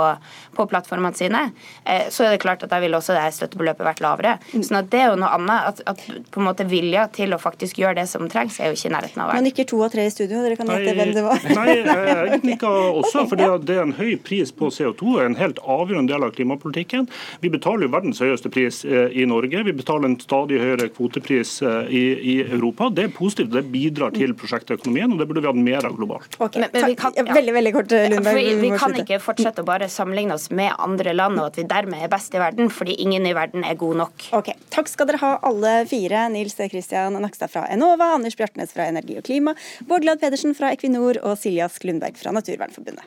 [0.58, 1.42] på, plattformene sine,
[1.86, 4.36] eh, så er det klart at da ville også det støttebeløpet vært lavere.
[4.56, 5.54] Sånn at det er jo noe annet.
[5.66, 8.78] At, at på en måte vilja til å faktisk gjøre det som trengs, er jo
[8.78, 9.42] ikke i nærheten av å være.
[9.42, 11.48] Man nikker to av tre i studio, dere kan gjette hvem det var.
[11.56, 16.12] Nei, jeg nikker også, for det er en høy pris på CO2, en helt avgjørende
[16.12, 17.08] del av klimapolitikken.
[17.44, 19.64] Vi betaler jo verdens høyeste pris eh, i Norge.
[19.68, 22.04] Vi betaler en stadig høyere kvotepris eh, i,
[22.34, 22.90] i Europa.
[22.94, 26.38] Det er positivt, det bidrar til prosjektøkonomien, og det burde vi hatt mer av globalt.
[26.40, 27.26] Okay, men, vi kan, ja.
[27.30, 28.42] Veldig, veldig kort, Lundberg.
[28.42, 31.68] Vi, vi kan ikke fortsette å bare sammenligne oss med andre land, og at vi
[31.70, 34.30] dermed er best i verden, fordi ingen i verden er god nok.
[34.38, 36.26] Ok, Takk skal dere ha alle fire.
[36.34, 39.56] Nils Kristian Nakstad fra Enova, Anders Bjartnes fra Energi og klima,
[39.88, 43.06] Bård Glad Pedersen fra Equinor og Siljas Lundberg fra Naturvernforbundet.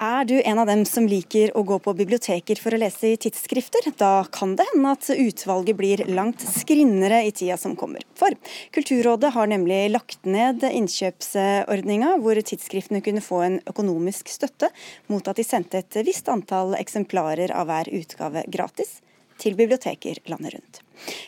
[0.00, 3.18] Er du en av dem som liker å gå på biblioteker for å lese i
[3.20, 3.90] tidsskrifter?
[4.00, 8.06] Da kan det hende at utvalget blir langt skrinnere i tida som kommer.
[8.16, 8.32] For
[8.72, 14.72] Kulturrådet har nemlig lagt ned innkjøpsordninga, hvor tidsskriftene kunne få en økonomisk støtte
[15.12, 19.02] mot at de sendte et visst antall eksemplarer av hver utgave gratis
[19.40, 20.80] til biblioteker landet rundt.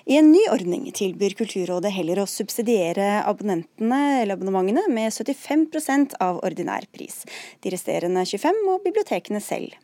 [0.05, 6.43] I en ny ordning tilbyr Kulturrådet heller å subsidiere abonnentene eller abonnementene med 75% av
[6.45, 7.23] ordinær pris.
[7.65, 9.79] De resterende 25 må bibliotekene selv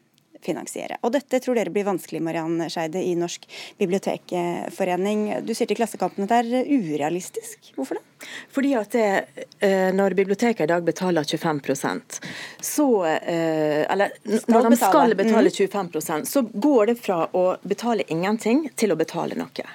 [0.44, 0.98] finansiere.
[1.02, 3.46] Og dette tror dere blir vanskelig, Mariann Skeide i Norsk
[3.78, 5.26] bibliotekforening.
[5.46, 7.72] Du sier til Klassekampen at det er urealistisk.
[7.76, 8.04] Hvorfor det?
[8.50, 9.24] Fordi at det,
[9.60, 12.20] eh, Når biblioteket i dag betaler 25%
[12.60, 14.10] så eh, Eller
[14.50, 16.24] når de skal betale 25 mm.
[16.26, 19.68] så går det fra å betale ingenting til å betale noe.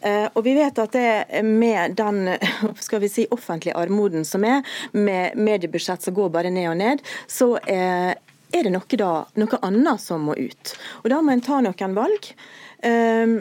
[0.00, 2.34] Eh, og vi vet at det med den
[2.86, 7.02] skal vi si, offentlige armoden som er, med mediebudsjett som går bare ned og ned,
[7.30, 8.18] så er
[8.52, 10.74] er det noe, da, noe annet som må ut.
[11.02, 12.32] Og Da må en ta noen valg.
[12.84, 13.38] Um,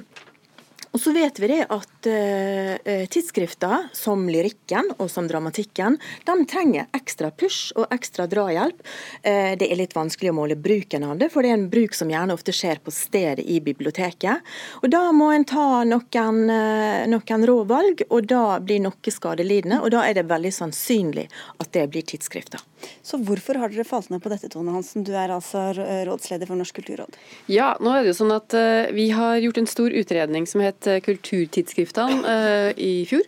[0.92, 5.98] og så vet vi det at uh, tidsskrifter som Lyrikken og som Dramatikken
[6.28, 8.82] de trenger ekstra push og ekstra drahjelp.
[9.26, 11.96] Uh, det er litt vanskelig å måle bruken av det, for det er en bruk
[11.98, 14.42] som gjerne ofte skjer på stedet i biblioteket.
[14.82, 19.82] Og Da må en ta noen, uh, noen råvalg, og da blir noe skadelidende.
[19.82, 21.28] Og da er det veldig sannsynlig
[21.62, 22.62] at det blir tidsskrifter.
[23.06, 25.06] Så hvorfor har dere falt ned på dette, Tone Hansen?
[25.06, 27.18] Du er altså rådsleder for Norsk kulturråd.
[27.52, 28.56] Ja, nå er det jo sånn at
[28.96, 30.88] Vi har gjort en stor utredning som het
[31.92, 33.22] Kulturtidsskriftene i fjor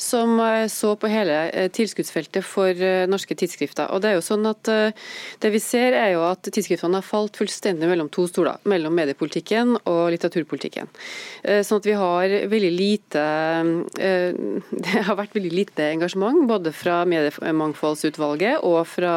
[0.00, 3.90] som eh, så på hele eh, tilskuddsfeltet for eh, norske tidsskrifter.
[3.92, 4.70] Og Det er jo sånn at
[5.40, 9.76] det vi ser er jo at tidsskriftene har falt fullstendig mellom to stoler, mellom mediepolitikken
[9.88, 10.88] og litteraturpolitikken.
[11.66, 13.22] Sånn at vi har veldig lite
[14.84, 19.14] Det har vært veldig lite engasjement både fra Mediemangfoldsutvalget og fra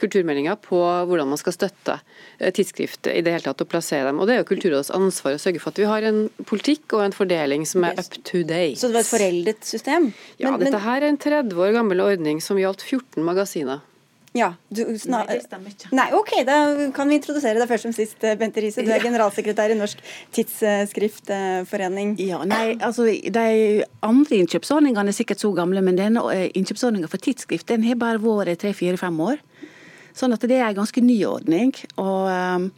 [0.00, 1.98] kulturmeldinga på hvordan man skal støtte
[2.54, 4.20] tidsskrift i det hele tatt og plassere dem.
[4.20, 7.06] Og Det er jo Kulturrådets ansvar å sørge for at vi har en politikk og
[7.06, 8.78] en fordeling som er up to date.
[8.80, 10.07] Så det var et foreldet system?
[10.40, 13.84] Ja, men, dette her er en 30 år gammel ordning som gjaldt 14 magasiner.
[14.36, 15.88] Ja, du, Nei, det stemmer ikke.
[15.96, 16.56] Nei, ok, Da
[16.94, 18.84] kan vi introdusere deg først som sist, eh, Bente Riise.
[18.84, 20.02] Du er generalsekretær i Norsk
[20.36, 22.14] Tidsskriftforening.
[22.20, 27.24] Ja, nei, altså De andre innkjøpsordningene er sikkert så gamle, men denne eh, innkjøpsordninga for
[27.24, 29.40] tidsskrift den har bare vært tre-fire-fem år.
[30.18, 31.72] Sånn at det er en ganske ny ordning.
[31.96, 32.68] Og um,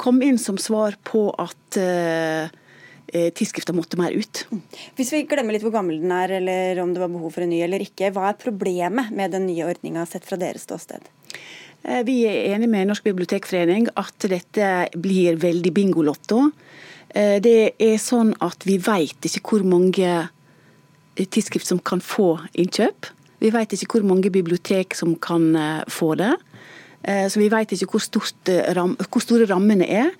[0.00, 2.48] kom inn som svar på at uh,
[3.12, 4.46] tidsskrifta måtte mer ut.
[4.96, 7.52] Hvis vi glemmer litt hvor gammel den er, eller om det var behov for en
[7.52, 11.10] ny eller ikke, hva er problemet med den nye ordninga sett fra deres ståsted?
[11.82, 14.68] Eh, vi er enig med Norsk bibliotekforening at dette
[15.02, 16.44] blir veldig bingolotto.
[17.10, 20.14] Eh, det er sånn at vi veit ikke hvor mange
[21.18, 23.10] tidsskrift som kan få innkjøp.
[23.42, 25.50] Vi veit ikke hvor mange bibliotek som kan
[25.90, 26.30] få det.
[27.02, 30.12] Så vi vet ikke hvor, stort, hvor store rammene er.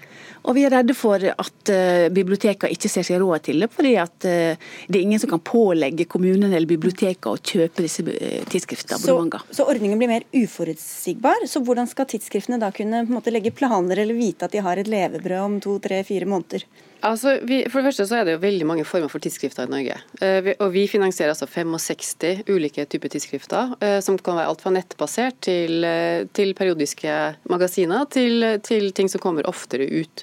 [0.43, 3.93] Og vi er redde for at uh, bibliotekene ikke ser seg råd til det, fordi
[4.03, 4.57] at det
[4.91, 8.03] er ingen som kan pålegge kommunene eller bibliotekene å kjøpe disse
[8.51, 8.99] tidsskriftene.
[8.99, 9.15] Så,
[9.55, 11.47] så, ordningen blir mer uforutsigbar.
[11.47, 14.91] Så hvordan skal tidsskriftene da kunne måte, legge planer eller vite at de har et
[14.91, 16.67] levebrød om to, tre, fire måneder?
[17.03, 19.71] Altså, vi, for det første så er det jo veldig mange former for tidsskrifter i
[19.73, 19.97] Norge.
[20.23, 24.63] Eh, vi, og Vi finansierer altså 65 ulike typer tidsskrifter, eh, som kan være alt
[24.63, 27.17] fra nettbasert til, eh, til periodiske
[27.51, 30.23] magasiner, til, til, ting som kommer oftere ut.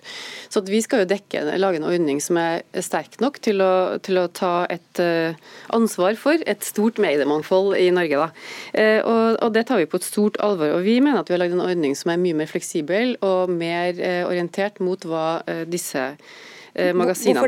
[0.50, 4.22] Så Vi skal jo dekke, lage en ordning som er sterk nok til å, til
[4.22, 5.02] å ta et
[5.74, 8.20] ansvar for et stort mediemangfold i Norge.
[8.20, 8.32] Og,
[9.42, 10.78] og, Det tar vi på et stort alvor.
[10.78, 13.50] og Vi mener at vi har lagd en ordning som er mye mer fleksibel og
[13.50, 16.14] mer orientert mot hva disse
[16.80, 16.94] eh,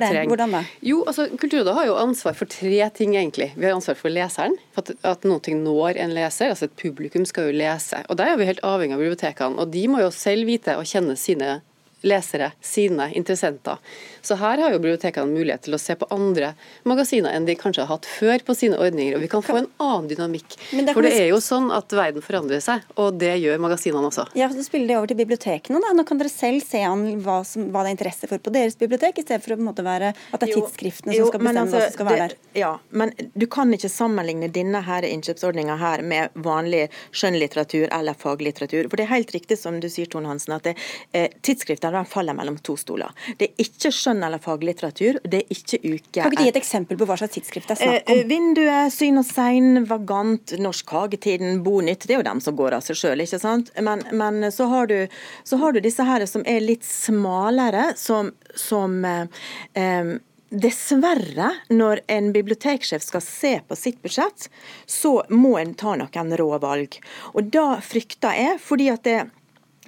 [0.03, 0.25] det?
[0.29, 0.61] Hvordan da?
[0.85, 3.51] Jo, altså Kulturrådet har jo ansvar for tre ting, egentlig.
[3.55, 6.51] Vi har ansvar for leseren, for at, at noe når en leser.
[6.51, 8.03] altså Et publikum skal jo lese.
[8.09, 9.59] Og Der er vi helt avhengig av bibliotekene.
[9.61, 11.61] Og de må jo selv vite og kjenne sine
[12.01, 13.77] lesere, sine interessenter.
[14.21, 16.53] Så her har jo bibliotekene mulighet til å se på andre
[16.87, 19.17] magasiner enn de kanskje har hatt før på sine ordninger.
[19.17, 20.57] Og vi kan få en annen dynamikk.
[20.71, 24.27] Det For det er jo sånn at verden forandrer seg, og det gjør magasinene også.
[24.37, 25.81] Ja, så spiller det over til bibliotekene.
[25.81, 25.93] da.
[25.97, 28.77] Nå kan dere selv se an hva, som, hva det er interesse for på deres
[28.79, 31.33] bibliotek, i stedet for å på en måte være at det er tidsskriftene jo, som
[31.33, 32.37] skal bestemme altså, hva som skal være der.
[32.57, 38.89] Ja, men du kan ikke sammenligne denne her innkjøpsordninga her med vanlig skjønnlitteratur eller faglitteratur.
[38.89, 40.75] For det er helt riktig som du sier, Tone Hansen, at det,
[41.13, 43.11] eh, tidsskrifter faller mellom to stoler.
[43.37, 45.19] Det er ikke skjønn eller faglitteratur.
[45.23, 46.21] Det er ikke uke.
[46.21, 48.15] Kan ikke gi et eksempel på hva slags tidsskrift det er snakk om?
[48.15, 52.07] Eh, eh, vinduet, Syn og Sein, Vagant, Norsk Hagetiden, Bonytt.
[52.07, 53.71] Det er jo dem som går av seg sjøl, ikke sant.
[53.81, 54.97] Men, men så, har du,
[55.43, 59.47] så, har du, disse her som er litt smalere, som, som eh,
[59.79, 60.19] eh
[60.51, 64.49] Dessverre, når en biblioteksjef skal se på sitt budsjett,
[64.83, 66.97] så må en ta noen rå valg.
[67.31, 69.21] Og da frykter jeg, fordi at det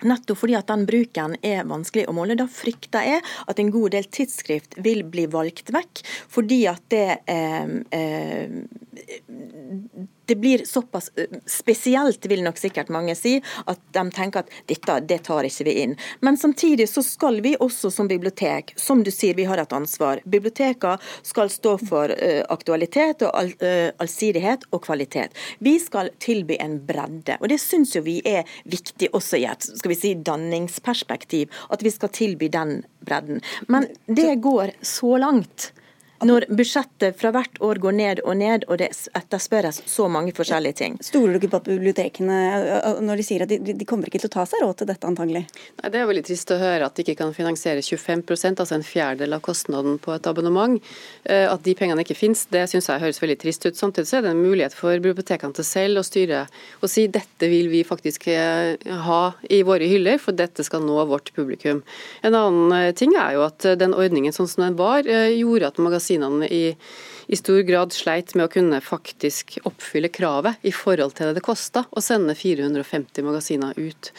[0.07, 2.37] Nettopp fordi at den bruken er vanskelig å måle.
[2.39, 7.07] Da frykter jeg at en god del tidsskrift vil bli valgt vekk, fordi at det
[7.31, 8.49] eh, eh,
[10.25, 14.99] det blir såpass eh, spesielt, vil nok sikkert mange si, at de tenker at dette
[15.09, 15.95] det tar ikke vi inn.
[16.21, 20.21] Men samtidig så skal vi også som bibliotek, som du sier, vi har et ansvar.
[20.25, 25.35] Bibliotekene skal stå for uh, aktualitet og all, uh, allsidighet og kvalitet.
[25.63, 27.37] Vi skal tilby en bredde.
[27.39, 31.83] og Det syns jo vi er viktig også i et skal vi si, danningsperspektiv, at
[31.83, 33.41] vi skal tilby den bredden.
[33.67, 35.71] Men det går så langt
[36.23, 40.77] når budsjettet fra hvert år går ned og ned, og det etterspørres så mange forskjellige
[40.79, 40.97] ting.
[41.03, 42.37] Stoler du ikke på at bibliotekene
[43.03, 45.07] når de sier at de, de, kommer ikke til å ta seg råd til dette,
[45.09, 45.43] antagelig?
[45.81, 48.87] Nei, Det er veldig trist å høre at de ikke kan finansiere 25% altså en
[48.87, 50.77] fjerdedel av kostnaden på et abonnement.
[51.27, 53.79] Eh, at de pengene ikke finnes, det syns jeg høres veldig trist ut.
[53.79, 56.45] Samtidig så er det en mulighet for bibliotekene til selv å styre
[56.83, 61.03] og si dette vil vi faktisk eh, ha i våre hyller, for dette skal nå
[61.09, 61.83] vårt publikum.
[62.23, 65.79] En annen eh, ting er jo at den ordningen sånn som den var, gjorde at
[65.81, 66.75] magasinene magasinene i,
[67.27, 71.45] i stor grad sleit med å kunne faktisk oppfylle kravet i forhold til det det
[71.45, 74.11] kosta å sende 450 magasiner ut.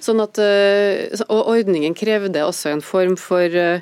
[0.00, 3.80] Sånn at, eh, og ordningen krevde også en form for, eh,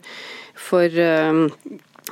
[0.54, 1.48] for eh,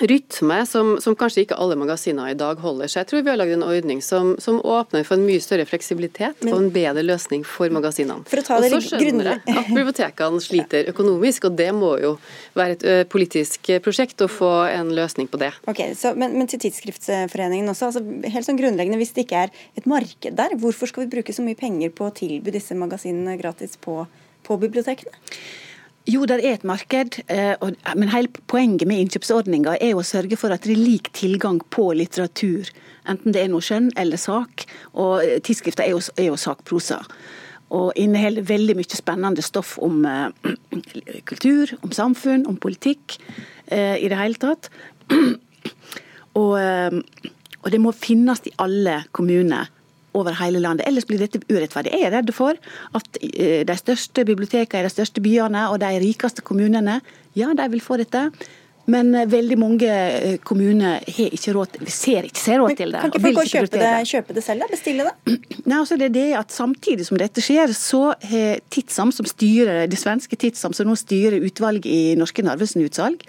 [0.00, 2.90] rytme som, som, kanskje ikke alle magasiner i dag holder.
[2.90, 5.66] Så jeg tror vi har lagd en ordning som, som, åpner for en mye større
[5.68, 8.26] fleksibilitet Men, og en bedre løsning for magasinene.
[8.28, 12.14] For og så skjønner jeg at bibliotekene sliter økonomisk, og det må jo
[12.58, 15.52] være et politisk prosjekt å få en løsning på det.
[15.70, 17.90] Ok, så, men, men, til Tidsskriftsforeningen også.
[17.90, 21.34] Altså, helt sånn grunnleggende, Hvis det ikke er et marked der, hvorfor skal vi bruke
[21.34, 24.02] så mye penger på å tilby disse magasinene gratis på,
[24.46, 25.14] på bibliotekene?
[26.08, 27.52] Jo, det er et marked, eh,
[27.96, 31.90] men hele poenget med innkjøpsordninga er å sørge for at det er lik tilgang på
[31.92, 32.70] litteratur.
[33.04, 34.64] Enten det er noe skjønn eller sak.
[34.94, 37.02] Og eh, tidsskrifter er jo, er jo sakprosa.
[37.76, 40.32] Og inneholder veldig mye spennende stoff om uh,
[41.28, 43.18] kultur, om samfunn, om politikk
[43.68, 44.70] i det hele tatt.
[46.40, 49.68] og, og det må finnes i alle kommuner
[50.16, 50.86] over hele landet.
[50.88, 51.92] Ellers blir dette urettferdig.
[51.94, 52.58] Jeg er redd for
[52.98, 57.00] at eh, de største bibliotekene i de største byene og de rikeste kommunene,
[57.38, 58.28] ja, de vil få dette.
[58.88, 63.02] Men eh, veldig mange eh, kommuner har ikke råd, ser ikke ser råd til det.
[63.04, 64.70] Kan ikke folk kjøpe det, kjøpe det selv, da?
[64.72, 65.36] Bestille det?
[65.68, 69.84] Nei, altså det er det at Samtidig som dette skjer, så har Tidsam, som styrer,
[69.90, 73.22] det svenske Tidsam, som nå styrer utvalget i Norske Narvesen-utsalg,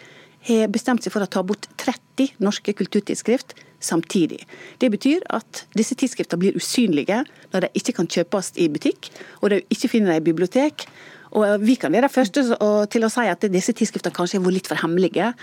[0.47, 4.43] har bestemt seg for å ta bort 30 norske kulturtidsskrift samtidig.
[4.81, 7.23] Det betyr at disse tidsskriftene blir usynlige
[7.53, 9.11] når de ikke kan kjøpes i butikk,
[9.41, 10.85] og de ikke finner dem i bibliotek.
[11.31, 12.43] Og Vi kan være de første
[12.89, 15.33] til å si at disse tidsskriftene kanskje har vært litt for hemmelige,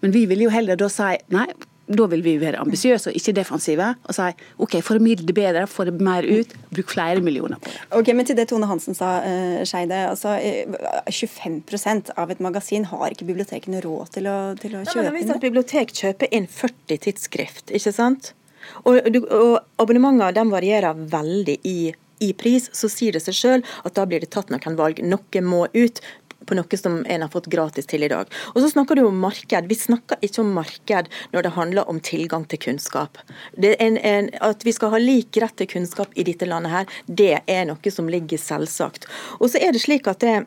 [0.00, 1.48] men vi vil jo heller da si nei,
[1.86, 4.28] da vil vi være ambisiøse og ikke defensive og si
[4.62, 7.82] OK, formidle det bedre, få det mer ut, bruk flere millioner på det.
[7.98, 10.04] Ok, Men til det Tone Hansen sa, uh, Skeide.
[10.08, 10.36] Altså,
[11.10, 15.34] 25 eh, av et magasin har ikke bibliotekene råd til å, til å kjøpe inn?
[15.44, 18.32] Bibliotek kjøper inn 40 tidsskrift, ikke sant?
[18.88, 18.96] Og,
[19.28, 21.78] og abonnementene varierer veldig i
[22.22, 25.00] i pris, så sier det seg sjøl at da blir det tatt noen valg.
[25.02, 26.00] Noe må ut
[26.46, 28.30] på noe som en har fått gratis til i dag.
[28.54, 29.68] Og så snakker du om marked.
[29.70, 33.20] Vi snakker ikke om marked når det handler om tilgang til kunnskap.
[33.58, 37.32] En, en, at vi skal ha lik rett til kunnskap i dette landet her, det
[37.50, 39.08] er noe som ligger selvsagt.
[39.40, 40.44] Og så er det slik at det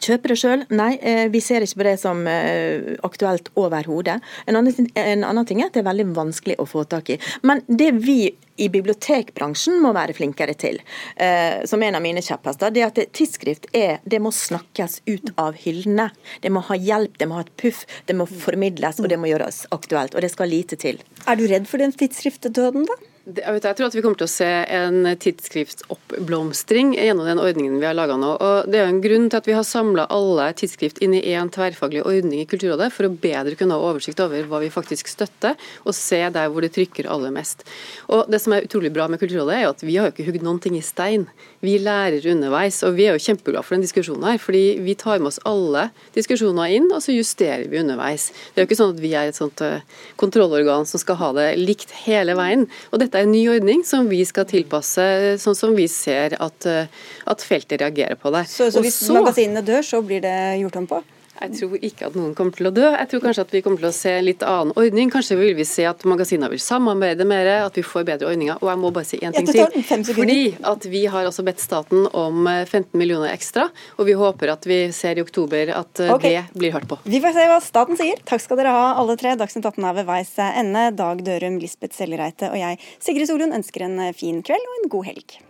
[0.00, 0.62] Kjøpe det sjøl?
[0.72, 4.20] Nei, eh, vi ser ikke på det som eh, aktuelt overhodet.
[4.46, 7.18] En, en annen ting er at det er veldig vanskelig å få tak i.
[7.44, 8.32] Men det vi
[8.62, 10.80] i bibliotekbransjen må være flinkere til,
[11.16, 15.32] eh, som en av mine kjepphester, det er at tidsskrift er, det må snakkes ut
[15.40, 16.10] av hyllene.
[16.40, 19.32] Det må ha hjelp, det må ha et puff, det må formidles og det må
[19.32, 20.16] gjøres aktuelt.
[20.16, 21.00] Og det skal lite til.
[21.26, 23.00] Er du redd for den tidsskriftdøden, da?
[23.22, 27.94] Jeg tror at vi kommer til å se en tidsskriftsoppblomstring gjennom den ordningen vi har
[27.94, 28.32] laga nå.
[28.34, 31.46] Og Det er en grunn til at vi har samla alle tidsskrift inn i én
[31.54, 35.54] tverrfaglig ordning i Kulturrådet, for å bedre kunne ha oversikt over hva vi faktisk støtter,
[35.86, 37.62] og se der hvor det trykker aller mest.
[38.10, 40.26] Og Det som er utrolig bra med Kulturrådet, er jo at vi har jo ikke
[40.26, 41.28] hugd noen ting i stein.
[41.62, 44.38] Vi lærer underveis, og vi er jo kjempeglade for den diskusjonen her.
[44.42, 48.32] fordi vi tar med oss alle diskusjoner inn, og så justerer vi underveis.
[48.50, 49.86] Det er jo ikke sånn at vi er et sånt eh,
[50.18, 52.66] kontrollorgan som skal ha det likt hele veien.
[52.90, 55.04] Og dette er en ny ordning som vi skal tilpasse
[55.42, 56.86] sånn som vi ser at, eh,
[57.28, 58.46] at feltet reagerer på det.
[58.50, 61.02] Så, så hvis så, magasinene dør, så blir det gjort om på?
[61.40, 62.84] Jeg tror ikke at noen kommer til å dø.
[62.92, 65.10] Jeg tror kanskje at vi kommer til å se litt annen ordning.
[65.12, 68.60] Kanskje vil vi se at magasinene vil samarbeide mer, at vi får bedre ordninger.
[68.60, 70.04] Og jeg må bare si én ting til.
[70.12, 70.38] Fordi
[70.72, 74.68] at vi har også bedt staten om 15 eh, millioner ekstra, og vi håper at
[74.68, 76.42] vi ser i oktober at eh, okay.
[76.42, 77.00] det blir hørt på.
[77.08, 78.20] Vi får se hva staten sier.
[78.28, 79.34] Takk skal dere ha alle tre.
[79.40, 80.90] Dagsnytt 18 er ved veis ende.
[80.98, 85.10] Dag Dørum, Lisbeth Sellereite og jeg, Sigrid Solund, ønsker en fin kveld og en god
[85.10, 85.40] helg.